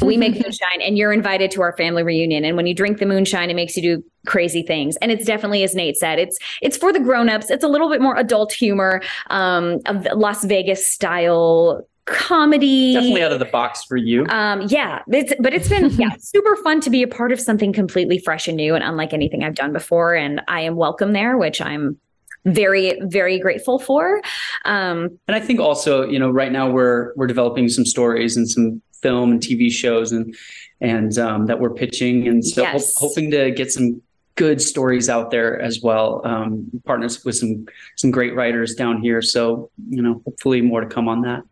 We 0.00 0.16
make 0.16 0.32
moonshine, 0.42 0.80
and 0.80 0.98
you're 0.98 1.12
invited 1.12 1.52
to 1.52 1.62
our 1.62 1.76
family 1.76 2.02
reunion. 2.02 2.44
And 2.44 2.56
when 2.56 2.66
you 2.66 2.74
drink 2.74 2.98
the 2.98 3.06
moonshine, 3.06 3.48
it 3.48 3.54
makes 3.54 3.76
you 3.76 3.82
do 3.82 3.91
crazy 4.26 4.62
things. 4.62 4.96
And 5.02 5.10
it's 5.10 5.24
definitely 5.24 5.62
as 5.64 5.74
nate 5.74 5.96
said 5.96 6.18
it's 6.18 6.38
it's 6.60 6.76
for 6.76 6.92
the 6.92 7.00
grown-ups. 7.00 7.50
It's 7.50 7.64
a 7.64 7.68
little 7.68 7.90
bit 7.90 8.00
more 8.00 8.16
adult 8.16 8.52
humor 8.52 9.02
um 9.30 9.78
of 9.86 10.06
las 10.14 10.44
vegas 10.44 10.86
style 10.86 11.86
comedy. 12.06 12.94
Definitely 12.94 13.22
out 13.22 13.32
of 13.32 13.38
the 13.38 13.44
box 13.58 13.84
for 13.84 13.96
you. 13.96 14.26
um 14.28 14.62
yeah 14.68 15.02
it's 15.08 15.32
but 15.40 15.52
it's 15.54 15.68
been 15.68 15.90
yeah 15.90 16.14
super 16.18 16.56
fun 16.64 16.80
to 16.80 16.90
be 16.90 17.02
a 17.02 17.08
part 17.08 17.30
of 17.32 17.40
something 17.40 17.72
completely 17.72 18.18
fresh 18.18 18.48
and 18.48 18.56
new 18.56 18.74
and 18.74 18.84
unlike 18.84 19.12
anything 19.12 19.44
i've 19.44 19.54
done 19.54 19.72
before. 19.72 20.14
And 20.14 20.40
i 20.48 20.60
am 20.60 20.74
welcome 20.76 21.12
there 21.12 21.36
which 21.36 21.60
i'm 21.60 21.98
very 22.44 22.98
very 23.04 23.38
grateful 23.38 23.78
for. 23.78 24.20
Um 24.64 24.98
And 25.28 25.36
I 25.36 25.40
think 25.40 25.60
also, 25.60 26.08
you 26.12 26.18
know, 26.18 26.30
right 26.30 26.50
now 26.52 26.66
we're 26.76 27.12
we're 27.16 27.28
developing 27.28 27.68
some 27.68 27.86
stories 27.86 28.36
and 28.36 28.48
some 28.48 28.82
film 29.02 29.32
and 29.32 29.40
TV 29.40 29.70
shows 29.70 30.12
and 30.12 30.34
and 30.80 31.16
um, 31.18 31.46
that 31.46 31.60
we're 31.60 31.74
pitching, 31.74 32.26
and 32.26 32.44
so 32.44 32.62
Yes. 32.62 32.94
hop- 32.94 33.08
hoping 33.08 33.30
to 33.30 33.50
get 33.50 33.70
some 33.70 34.02
good 34.34 34.60
stories 34.60 35.08
out 35.08 35.30
there 35.30 35.60
as 35.60 35.80
well. 35.82 36.20
Um, 36.24 36.70
partners 36.84 37.24
with 37.24 37.36
some 37.36 37.66
some 37.96 38.10
great 38.10 38.34
writers 38.34 38.74
down 38.74 39.00
here, 39.00 39.22
so 39.22 39.70
you 39.88 40.02
know, 40.02 40.22
hopefully 40.24 40.60
more 40.60 40.80
to 40.80 40.86
come 40.86 41.08
on 41.08 41.22
that. 41.22 41.42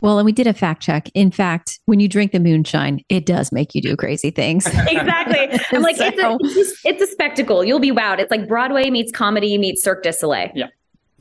Well, 0.00 0.18
and 0.18 0.26
we 0.26 0.32
did 0.32 0.48
a 0.48 0.52
fact 0.52 0.82
check. 0.82 1.08
In 1.14 1.30
fact, 1.30 1.78
when 1.84 2.00
you 2.00 2.08
drink 2.08 2.32
the 2.32 2.40
moonshine, 2.40 3.04
it 3.08 3.24
does 3.24 3.52
make 3.52 3.72
you 3.72 3.80
do 3.80 3.94
crazy 3.96 4.32
things. 4.32 4.66
exactly. 4.66 5.60
I'm 5.72 5.82
like, 5.82 5.96
so, 5.96 6.06
it's, 6.08 6.18
a, 6.18 6.88
it's, 6.88 7.02
a, 7.02 7.06
spectacle. 7.06 7.62
You'll 7.62 7.78
be 7.78 7.92
wowed. 7.92 8.18
It's 8.18 8.30
like 8.30 8.48
Broadway 8.48 8.90
meets 8.90 9.12
comedy 9.12 9.56
meets 9.58 9.80
Cirque 9.80 10.02
du 10.02 10.12
Soleil. 10.12 10.50
Yeah. 10.56 10.66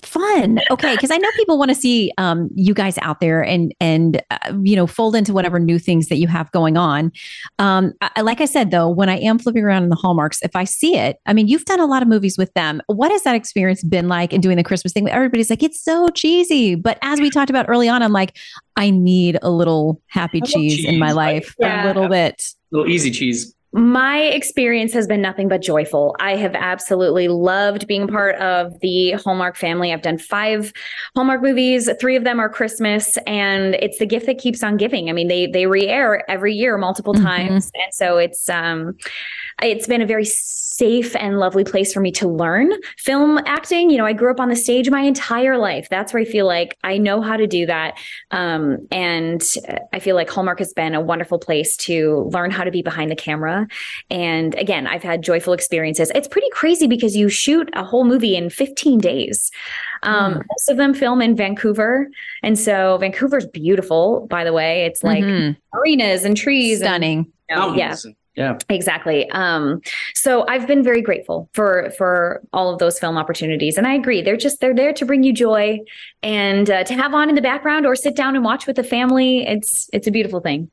Fun. 0.04 0.60
Okay, 0.72 0.96
because 0.96 1.12
I 1.12 1.18
know 1.18 1.30
people 1.36 1.60
want 1.60 1.70
to 1.70 1.76
see 1.76 2.12
um, 2.18 2.50
you 2.56 2.74
guys 2.74 2.98
out 3.00 3.20
there 3.20 3.44
and 3.44 3.74
and 3.80 4.22
uh, 4.32 4.54
you 4.64 4.76
know 4.76 4.88
fold 4.88 5.16
into 5.16 5.32
whatever 5.32 5.60
new 5.60 5.78
things 5.78 6.08
that 6.08 6.18
you 6.18 6.28
have 6.28 6.52
going 6.52 6.76
on. 6.76 7.12
Um, 7.60 7.94
I, 8.02 8.22
like 8.22 8.42
I 8.42 8.46
said 8.46 8.72
though, 8.72 8.90
when 8.90 9.10
I 9.10 9.18
am 9.18 9.38
flipping 9.38 9.64
around 9.64 9.84
in 9.84 9.90
the 9.90 9.96
hallmarks, 9.96 10.42
if 10.42 10.56
I 10.56 10.64
see 10.64 10.98
it, 10.98 11.20
I 11.28 11.34
mean, 11.34 11.48
you've 11.48 11.66
done 11.66 11.80
a 11.80 11.86
lot 11.86 12.02
of 12.02 12.08
movies 12.08 12.38
with 12.38 12.52
them. 12.54 12.82
What 12.88 13.12
has 13.12 13.24
that 13.24 13.36
experience 13.36 13.84
been 13.84 14.08
like 14.08 14.34
in 14.34 14.42
doing 14.42 14.58
the 14.58 14.64
Christmas 14.64 14.92
thing? 14.92 15.08
Everybody's 15.08 15.50
like, 15.50 15.62
it's 15.62 15.80
so 15.80 16.08
cheesy, 16.10 16.76
but 16.76 16.98
as 17.04 17.20
we 17.20 17.30
talked 17.30 17.50
about 17.50 17.68
early 17.70 17.88
on, 17.88 18.02
I'm 18.02 18.14
like, 18.14 18.38
I 18.78 18.90
need 18.90 19.38
a 19.42 19.52
little 19.52 20.02
happy 20.08 20.42
cheese, 20.42 20.78
cheese, 20.78 20.86
in 20.86 20.98
my 20.98 21.12
life, 21.12 21.56
yeah. 21.60 21.86
a 21.86 21.88
little 21.88 22.08
bit, 22.08 22.44
a 22.72 22.76
little 22.76 22.92
easy 22.92 23.12
cheese 23.12 23.54
my 23.74 24.20
experience 24.20 24.92
has 24.94 25.08
been 25.08 25.22
nothing 25.22 25.48
but 25.48 25.62
joyful. 25.62 26.16
I 26.20 26.36
have 26.36 26.56
absolutely 26.56 27.30
loved 27.30 27.88
being 27.88 28.08
part 28.08 28.36
of 28.36 28.78
the 28.82 29.14
Hallmark 29.14 29.56
family. 29.56 29.94
I've 29.94 30.02
done 30.02 30.18
five 30.18 30.74
Hallmark 31.16 31.42
movies. 31.42 31.90
Three 32.00 32.18
of 32.18 32.26
them 32.26 32.40
are 32.40 32.50
Christmas, 32.50 33.18
and 33.26 33.76
it's 33.76 33.98
the 33.98 34.06
gift 34.06 34.26
that 34.26 34.40
keeps 34.40 34.62
on 34.62 34.76
giving. 34.76 35.10
I 35.10 35.14
mean, 35.14 35.30
they 35.30 35.48
they 35.48 35.68
re-air 35.68 36.30
every 36.30 36.54
year 36.54 36.78
multiple 36.78 37.14
mm-hmm. 37.14 37.24
times, 37.24 37.72
and 37.74 37.94
so 37.94 38.18
it's 38.18 38.50
um, 38.50 38.98
it's 39.62 39.88
been 39.88 40.02
a 40.02 40.06
very 40.06 40.26
safe 40.26 41.16
and 41.16 41.38
lovely 41.38 41.64
place 41.64 41.94
for 41.94 42.00
me 42.00 42.12
to 42.12 42.28
learn 42.28 42.72
film 42.98 43.40
acting. 43.46 43.90
You 43.90 43.98
know, 43.98 44.06
I 44.06 44.14
grew 44.14 44.32
up 44.32 44.40
on 44.40 44.50
the 44.50 44.56
stage 44.56 44.90
my 44.90 45.02
entire 45.02 45.58
life. 45.58 45.88
That's 45.90 46.14
where 46.14 46.22
I 46.22 46.26
feel 46.26 46.48
like 46.48 46.78
I 46.84 46.98
know 46.98 47.22
how 47.22 47.38
to 47.38 47.46
do 47.46 47.66
that, 47.68 47.98
um, 48.32 48.88
and 48.92 49.44
I 49.94 50.00
feel 50.00 50.16
like 50.16 50.30
Hallmark 50.30 50.60
has 50.60 50.74
been 50.74 50.96
a 50.96 51.02
wonderful 51.02 51.40
place 51.40 51.76
to 51.78 52.30
learn 52.32 52.52
how 52.52 52.64
to 52.64 52.72
be 52.72 52.82
behind 52.82 53.12
the 53.12 53.16
camera 53.16 53.68
and 54.10 54.56
again, 54.56 54.88
I've 54.88 55.04
had 55.04 55.22
joyful 55.22 55.54
experiences. 55.54 56.12
It's 56.14 56.28
pretty 56.28 56.50
crazy 56.52 56.88
because 56.88 57.16
you 57.16 57.30
shoot 57.30 57.70
a 57.74 57.84
whole 57.84 58.04
movie 58.04 58.36
in 58.36 58.50
15 58.50 59.00
days. 59.00 59.52
Um, 60.04 60.36
mm. 60.36 60.46
Most 60.50 60.70
of 60.70 60.78
them 60.78 60.94
film 60.94 61.22
in 61.22 61.36
Vancouver. 61.36 62.10
And 62.44 62.58
so 62.58 62.98
Vancouver's 62.98 63.48
beautiful, 63.48 64.28
by 64.30 64.44
the 64.44 64.54
way. 64.54 64.86
It's 64.86 65.04
like 65.04 65.24
mm-hmm. 65.24 65.78
arenas 65.78 66.26
and 66.26 66.36
trees. 66.36 66.80
Stunning. 66.80 67.32
And, 67.50 67.64
you 67.64 67.68
know, 67.70 67.76
yeah. 67.76 67.96
Yeah. 68.36 68.58
Exactly. 68.70 69.30
Um, 69.32 69.82
so 70.14 70.46
I've 70.48 70.66
been 70.66 70.84
very 70.84 71.02
grateful 71.02 71.50
for 71.54 71.92
for 71.98 72.42
all 72.54 72.72
of 72.72 72.80
those 72.80 72.98
film 72.98 73.18
opportunities, 73.18 73.78
and 73.78 73.86
I 73.86 73.94
agree. 73.94 74.22
They're 74.22 74.38
just 74.38 74.62
they're 74.62 74.76
there 74.76 74.94
to 74.94 75.06
bring 75.06 75.24
you 75.24 75.34
joy 75.34 75.80
and 76.24 76.70
uh, 76.70 76.84
to 76.86 76.94
have 76.94 77.14
on 77.14 77.28
in 77.28 77.36
the 77.36 77.42
background 77.42 77.86
or 77.86 77.96
sit 77.96 78.16
down 78.16 78.36
and 78.36 78.46
watch 78.46 78.68
with 78.68 78.78
the 78.78 78.84
family. 78.84 79.46
It's 79.46 79.90
it's 79.92 80.08
a 80.08 80.12
beautiful 80.12 80.40
thing. 80.40 80.72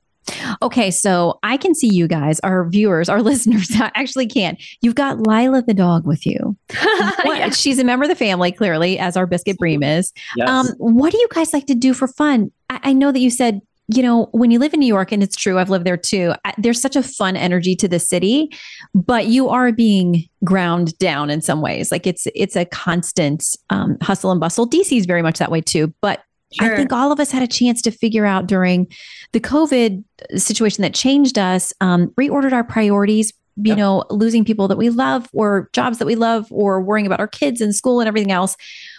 Okay, 0.63 0.91
so 0.91 1.39
I 1.43 1.57
can 1.57 1.75
see 1.75 1.93
you 1.93 2.07
guys, 2.09 2.41
our 2.41 2.69
viewers, 2.69 3.09
our 3.09 3.23
listeners 3.29 3.71
actually 3.79 4.27
can't. 4.27 4.63
You've 4.81 4.95
got 4.95 5.27
Lila 5.27 5.63
the 5.63 5.75
dog 5.75 6.07
with 6.07 6.27
you. 6.27 6.57
yeah. 7.25 7.51
She's 7.51 7.79
a 7.79 7.85
member 7.85 8.05
of 8.05 8.09
the 8.11 8.17
family, 8.17 8.53
clearly, 8.53 8.99
as 8.99 9.17
our 9.17 9.27
biscuit 9.27 9.59
bream 9.59 9.83
is. 9.83 10.13
Yes. 10.37 10.49
Um, 10.49 10.69
what 10.79 11.13
do 11.13 11.19
you 11.19 11.29
guys 11.35 11.53
like 11.53 11.67
to 11.67 11.75
do 11.75 11.95
for 11.95 12.09
fun? 12.09 12.53
I, 12.71 12.81
I, 12.85 12.93
know 12.93 13.13
that 13.13 13.21
you 13.21 13.31
said, 13.31 13.61
you 13.89 14.03
know, 14.03 14.29
when 14.33 14.51
you 14.51 14.59
live 14.59 14.75
in 14.75 14.81
New 14.81 14.87
York, 14.87 15.13
and 15.13 15.23
it's 15.23 15.35
true, 15.35 15.59
I've 15.59 15.71
lived 15.71 15.87
there 15.87 15.97
too. 15.97 16.35
There's 16.59 16.81
such 16.81 16.95
a 16.95 17.03
fun 17.03 17.37
energy 17.37 17.75
to 17.77 17.89
the 17.89 17.99
city, 17.99 18.51
but 18.95 19.27
you 19.27 19.49
are 19.49 19.73
being 19.73 20.25
ground 20.45 20.97
down 20.99 21.31
in 21.31 21.41
some 21.41 21.63
ways. 21.63 21.91
Like 21.91 22.07
it's 22.07 22.27
it's 22.35 22.55
a 22.55 22.67
constant 22.67 23.45
um, 23.71 23.97
hustle 24.03 24.31
and 24.31 24.41
bustle. 24.41 24.69
DC 24.69 24.97
is 24.97 25.07
very 25.07 25.23
much 25.23 25.39
that 25.39 25.51
way 25.51 25.61
too, 25.61 25.93
but 26.03 26.23
Sure. 26.53 26.73
I 26.73 26.77
think 26.77 26.95
all 26.95 27.13
of 27.13 27.21
us 27.21 27.31
had 27.31 27.43
a 27.43 27.47
chance 27.47 27.83
to 27.83 27.91
figure 27.91 28.25
out 28.25 28.47
during 28.47 28.87
the 29.33 29.41
COVID 29.41 30.03
situation 30.37 30.81
that 30.81 30.95
changed 30.95 31.39
us, 31.39 31.75
um, 31.83 32.09
reordered 32.19 32.53
our 32.53 32.65
priorities, 32.65 33.35
you 33.63 33.77
know, 33.77 34.05
losing 34.09 34.47
people 34.47 34.67
that 34.69 34.79
we 34.79 34.89
love 34.89 35.29
or 35.35 35.69
jobs 35.75 35.99
that 35.99 36.07
we 36.07 36.15
love 36.15 36.47
or 36.51 36.81
worrying 36.81 37.07
about 37.07 37.21
our 37.21 37.29
kids 37.29 37.61
in 37.61 37.75
school 37.75 38.01
and 38.01 38.09
everything 38.09 38.33
else. 38.33 38.57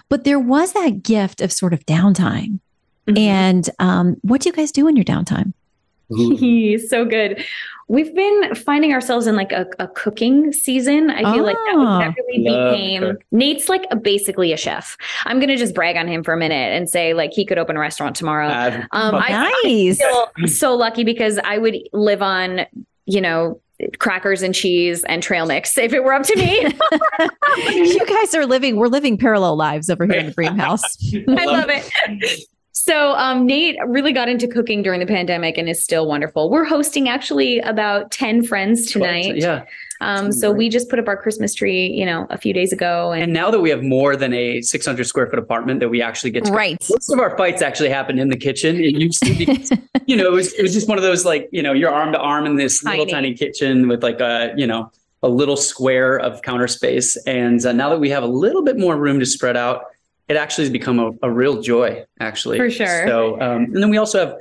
But 0.10 0.26
there 0.26 0.40
was 0.40 0.74
that 0.74 1.02
gift 1.02 1.42
of 1.42 1.52
sort 1.52 1.74
of 1.74 1.84
downtime. 1.88 2.60
Mm-hmm. 3.10 3.18
And 3.18 3.70
um, 3.80 4.18
what 4.22 4.42
do 4.42 4.50
you 4.50 4.54
guys 4.54 4.72
do 4.72 4.88
in 4.88 4.96
your 4.96 5.06
downtime? 5.06 5.54
so 6.90 7.06
good. 7.06 7.44
We've 7.88 8.14
been 8.14 8.54
finding 8.54 8.94
ourselves 8.94 9.26
in 9.26 9.36
like 9.36 9.52
a, 9.52 9.66
a 9.80 9.88
cooking 9.88 10.54
season. 10.54 11.10
I 11.10 11.22
feel 11.34 11.42
oh, 11.42 11.46
like 11.46 11.56
that, 11.56 11.76
that 11.76 12.16
really 12.28 12.44
became 12.44 13.18
Nate's 13.32 13.68
like 13.68 13.86
a, 13.90 13.96
basically 13.96 14.54
a 14.54 14.58
chef. 14.58 14.96
I'm 15.26 15.40
gonna 15.40 15.58
just 15.58 15.74
brag 15.74 15.98
on 15.98 16.08
him 16.08 16.24
for 16.24 16.34
a 16.34 16.38
minute 16.38 16.76
and 16.76 16.88
say 16.88 17.16
like 17.16 17.34
he 17.34 17.46
could 17.46 17.58
open 17.58 17.78
a 17.78 17.80
restaurant 17.80 18.16
tomorrow. 18.16 18.48
Uh, 18.48 18.86
um, 18.92 19.16
nice. 19.16 20.00
I, 20.02 20.06
I 20.06 20.28
feel 20.38 20.48
so 20.48 20.76
lucky 20.76 21.04
because 21.04 21.40
I 21.44 21.58
would 21.58 21.78
live 21.92 22.22
on 22.22 22.68
you 23.06 23.22
know 23.22 23.60
crackers 23.98 24.42
and 24.42 24.54
cheese 24.54 25.04
and 25.06 25.24
trail 25.24 25.46
mix 25.46 25.78
if 25.80 25.94
it 25.94 26.04
were 26.04 26.14
up 26.14 26.24
to 26.24 26.36
me. 26.36 26.68
you 27.74 28.06
guys 28.06 28.36
are 28.36 28.46
living, 28.46 28.76
we're 28.76 28.88
living 28.88 29.18
parallel 29.18 29.56
lives 29.56 29.90
over 29.90 30.06
here 30.06 30.20
in 30.20 30.26
the 30.28 30.32
Bream 30.34 30.58
House. 30.58 30.84
I 31.28 31.46
love 31.46 31.70
it. 31.70 32.46
So 32.90 33.14
um, 33.14 33.46
Nate 33.46 33.78
really 33.86 34.12
got 34.12 34.30
into 34.30 34.48
cooking 34.48 34.82
during 34.82 35.00
the 35.00 35.06
pandemic 35.06 35.60
and 35.60 35.70
is 35.70 35.80
still 35.80 36.08
wonderful. 36.08 36.50
We're 36.50 36.66
hosting 36.66 37.08
actually 37.08 37.60
about 37.60 38.10
10 38.10 38.44
friends 38.44 38.92
tonight. 38.92 39.36
yeah. 39.36 39.66
Um, 40.02 40.32
so 40.32 40.52
we 40.52 40.70
just 40.70 40.90
put 40.90 40.98
up 40.98 41.08
our 41.08 41.16
Christmas 41.16 41.54
tree, 41.54 41.86
you 41.86 42.04
know, 42.04 42.26
a 42.32 42.38
few 42.40 42.52
days 42.52 42.74
ago. 42.74 43.12
And, 43.12 43.22
and 43.26 43.34
now 43.34 43.52
that 43.52 43.60
we 43.60 43.70
have 43.70 43.84
more 43.84 44.16
than 44.16 44.34
a 44.34 44.62
600 44.62 45.06
square 45.06 45.28
foot 45.28 45.38
apartment 45.38 45.82
that 45.82 45.90
we 45.90 46.02
actually 46.02 46.32
get 46.32 46.46
to, 46.46 46.52
right. 46.52 46.84
Most 46.90 47.12
of 47.12 47.20
our 47.20 47.38
fights 47.38 47.62
actually 47.62 47.90
happen 47.90 48.18
in 48.18 48.30
the 48.30 48.38
kitchen. 48.38 48.78
It 48.78 48.96
used 48.96 49.22
to 49.24 49.36
be, 49.36 49.68
you 50.08 50.16
know, 50.16 50.26
it 50.26 50.32
was, 50.32 50.52
it 50.54 50.64
was 50.64 50.74
just 50.74 50.88
one 50.88 50.98
of 50.98 51.04
those 51.04 51.26
like, 51.26 51.48
you 51.52 51.62
know, 51.62 51.74
you're 51.74 51.92
arm 51.92 52.12
to 52.14 52.20
arm 52.20 52.48
in 52.48 52.56
this 52.56 52.82
tiny. 52.82 52.98
little 52.98 53.12
tiny 53.12 53.36
kitchen 53.36 53.88
with 53.88 54.02
like 54.02 54.20
a, 54.20 54.52
you 54.58 54.66
know, 54.66 54.92
a 55.22 55.30
little 55.30 55.58
square 55.58 56.18
of 56.18 56.42
counter 56.42 56.68
space. 56.68 57.18
And 57.28 57.64
uh, 57.64 57.72
now 57.72 57.90
that 57.90 58.00
we 58.00 58.10
have 58.10 58.24
a 58.24 58.28
little 58.28 58.64
bit 58.64 58.80
more 58.80 58.98
room 58.98 59.20
to 59.20 59.28
spread 59.28 59.58
out, 59.58 59.84
it 60.30 60.38
actually 60.38 60.66
has 60.66 60.72
become 60.72 61.00
a, 61.00 61.12
a 61.24 61.32
real 61.32 61.62
joy, 61.62 62.06
actually. 62.20 62.58
For 62.58 62.70
sure. 62.70 63.08
So, 63.08 63.42
um, 63.42 63.64
and 63.64 63.78
then 63.78 63.90
we 63.90 63.98
also 63.98 64.20
have 64.20 64.36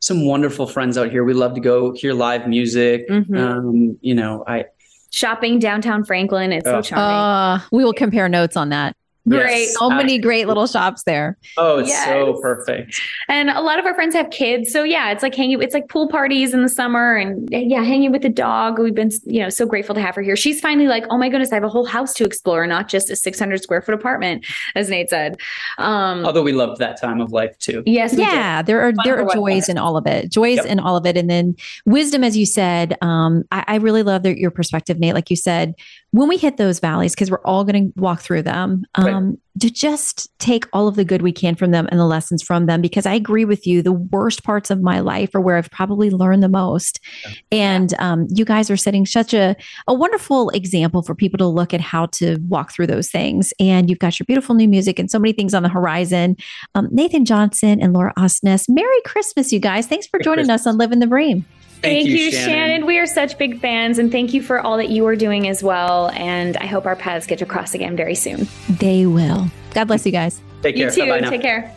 some 0.00 0.24
wonderful 0.24 0.66
friends 0.66 0.96
out 0.96 1.10
here. 1.10 1.24
We 1.24 1.34
love 1.34 1.54
to 1.54 1.60
go 1.60 1.92
hear 1.92 2.14
live 2.14 2.48
music. 2.48 3.08
Mm-hmm. 3.08 3.36
Um, 3.36 3.98
you 4.00 4.14
know, 4.14 4.44
I 4.46 4.64
shopping 5.10 5.58
downtown 5.58 6.04
Franklin. 6.04 6.52
It's 6.52 6.64
so 6.64 6.80
charming. 6.82 7.04
Uh, 7.04 7.60
we 7.70 7.84
will 7.84 7.92
compare 7.92 8.28
notes 8.28 8.56
on 8.56 8.70
that. 8.70 8.96
Great. 9.28 9.62
Yes. 9.62 9.74
So 9.74 9.90
many 9.90 10.18
great 10.18 10.46
little 10.46 10.66
shops 10.66 11.02
there. 11.02 11.36
Oh, 11.56 11.78
it's 11.78 11.88
yes. 11.88 12.06
so 12.06 12.38
perfect. 12.40 13.00
And 13.28 13.50
a 13.50 13.60
lot 13.60 13.78
of 13.78 13.84
our 13.84 13.94
friends 13.94 14.14
have 14.14 14.30
kids. 14.30 14.70
So 14.70 14.84
yeah, 14.84 15.10
it's 15.10 15.22
like 15.22 15.34
hanging, 15.34 15.60
it's 15.60 15.74
like 15.74 15.88
pool 15.88 16.08
parties 16.08 16.54
in 16.54 16.62
the 16.62 16.68
summer 16.68 17.16
and 17.16 17.48
yeah, 17.50 17.82
hanging 17.82 18.12
with 18.12 18.22
the 18.22 18.28
dog. 18.28 18.78
We've 18.78 18.94
been, 18.94 19.10
you 19.24 19.40
know, 19.40 19.48
so 19.48 19.66
grateful 19.66 19.96
to 19.96 20.00
have 20.00 20.14
her 20.14 20.22
here. 20.22 20.36
She's 20.36 20.60
finally 20.60 20.86
like, 20.86 21.04
oh 21.10 21.18
my 21.18 21.28
goodness, 21.28 21.50
I 21.50 21.56
have 21.56 21.64
a 21.64 21.68
whole 21.68 21.86
house 21.86 22.14
to 22.14 22.24
explore, 22.24 22.66
not 22.68 22.88
just 22.88 23.10
a 23.10 23.16
600 23.16 23.62
square 23.62 23.82
foot 23.82 23.94
apartment, 23.94 24.46
as 24.76 24.88
Nate 24.88 25.10
said. 25.10 25.38
Um, 25.78 26.24
Although 26.24 26.44
we 26.44 26.52
loved 26.52 26.78
that 26.80 27.00
time 27.00 27.20
of 27.20 27.32
life 27.32 27.58
too. 27.58 27.82
Yes. 27.84 28.14
Yeah. 28.14 28.62
There 28.62 28.80
are, 28.80 28.92
there 29.04 29.20
are 29.20 29.34
joys 29.34 29.68
in 29.68 29.76
all 29.76 29.96
of 29.96 30.06
it, 30.06 30.30
joys 30.30 30.58
yep. 30.58 30.66
in 30.66 30.78
all 30.78 30.96
of 30.96 31.04
it. 31.04 31.16
And 31.16 31.28
then 31.28 31.56
wisdom, 31.84 32.22
as 32.22 32.36
you 32.36 32.46
said, 32.46 32.96
um, 33.02 33.44
I, 33.50 33.64
I 33.66 33.76
really 33.76 34.04
love 34.04 34.22
the, 34.22 34.38
your 34.38 34.52
perspective, 34.52 35.00
Nate. 35.00 35.14
Like 35.14 35.30
you 35.30 35.36
said, 35.36 35.74
when 36.12 36.28
we 36.28 36.36
hit 36.36 36.56
those 36.56 36.78
valleys, 36.78 37.14
because 37.14 37.30
we're 37.30 37.42
all 37.42 37.64
going 37.64 37.92
to 37.92 38.00
walk 38.00 38.20
through 38.20 38.42
them, 38.42 38.84
um, 38.94 39.04
right. 39.04 39.15
To 39.60 39.70
just 39.70 40.28
take 40.38 40.66
all 40.72 40.86
of 40.86 40.96
the 40.96 41.04
good 41.04 41.22
we 41.22 41.32
can 41.32 41.54
from 41.54 41.70
them 41.70 41.88
and 41.90 41.98
the 41.98 42.04
lessons 42.04 42.42
from 42.42 42.66
them. 42.66 42.80
Because 42.80 43.06
I 43.06 43.14
agree 43.14 43.44
with 43.44 43.66
you, 43.66 43.82
the 43.82 43.92
worst 43.92 44.44
parts 44.44 44.70
of 44.70 44.82
my 44.82 45.00
life 45.00 45.34
are 45.34 45.40
where 45.40 45.56
I've 45.56 45.70
probably 45.70 46.10
learned 46.10 46.42
the 46.42 46.48
most. 46.48 47.00
Yeah. 47.24 47.32
And 47.52 47.94
um, 47.98 48.26
you 48.30 48.44
guys 48.44 48.70
are 48.70 48.76
setting 48.76 49.06
such 49.06 49.32
a, 49.32 49.56
a 49.86 49.94
wonderful 49.94 50.50
example 50.50 51.02
for 51.02 51.14
people 51.14 51.38
to 51.38 51.46
look 51.46 51.72
at 51.72 51.80
how 51.80 52.06
to 52.06 52.36
walk 52.48 52.72
through 52.72 52.88
those 52.88 53.10
things. 53.10 53.52
And 53.58 53.88
you've 53.88 53.98
got 53.98 54.18
your 54.18 54.24
beautiful 54.26 54.54
new 54.54 54.68
music 54.68 54.98
and 54.98 55.10
so 55.10 55.18
many 55.18 55.32
things 55.32 55.54
on 55.54 55.62
the 55.62 55.68
horizon. 55.68 56.36
Um, 56.74 56.88
Nathan 56.90 57.24
Johnson 57.24 57.80
and 57.80 57.92
Laura 57.92 58.12
Osnes, 58.18 58.66
Merry 58.68 59.00
Christmas, 59.04 59.52
you 59.52 59.60
guys. 59.60 59.86
Thanks 59.86 60.06
for 60.06 60.20
joining 60.20 60.50
us 60.50 60.66
on 60.66 60.76
Living 60.76 60.98
the 60.98 61.06
Bream. 61.06 61.44
Thank, 61.82 61.98
thank 61.98 62.08
you, 62.08 62.16
you 62.16 62.30
Shannon. 62.32 62.48
Shannon. 62.48 62.86
We 62.86 62.98
are 62.98 63.06
such 63.06 63.38
big 63.38 63.60
fans, 63.60 63.98
and 63.98 64.10
thank 64.10 64.32
you 64.34 64.42
for 64.42 64.60
all 64.60 64.76
that 64.78 64.88
you 64.88 65.06
are 65.06 65.16
doing 65.16 65.48
as 65.48 65.62
well. 65.62 66.10
And 66.10 66.56
I 66.56 66.66
hope 66.66 66.86
our 66.86 66.96
paths 66.96 67.26
get 67.26 67.38
to 67.40 67.46
cross 67.46 67.74
again 67.74 67.96
very 67.96 68.14
soon. 68.14 68.48
They 68.68 69.06
will. 69.06 69.48
God 69.74 69.88
bless 69.88 70.06
you 70.06 70.12
guys. 70.12 70.40
Take 70.62 70.76
care. 70.76 70.90
You 70.90 71.20
too. 71.20 71.30
Take 71.30 71.42
care. 71.42 71.74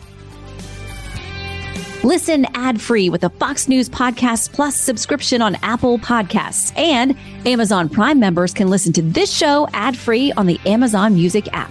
Listen 2.02 2.46
ad 2.54 2.80
free 2.80 3.10
with 3.10 3.24
a 3.24 3.28
Fox 3.28 3.68
News 3.68 3.90
Podcast 3.90 4.52
Plus 4.52 4.74
subscription 4.74 5.42
on 5.42 5.56
Apple 5.56 5.98
Podcasts. 5.98 6.76
And 6.78 7.14
Amazon 7.44 7.90
Prime 7.90 8.18
members 8.18 8.54
can 8.54 8.68
listen 8.68 8.92
to 8.94 9.02
this 9.02 9.30
show 9.30 9.68
ad 9.74 9.98
free 9.98 10.32
on 10.32 10.46
the 10.46 10.58
Amazon 10.64 11.12
Music 11.14 11.46
app. 11.52 11.70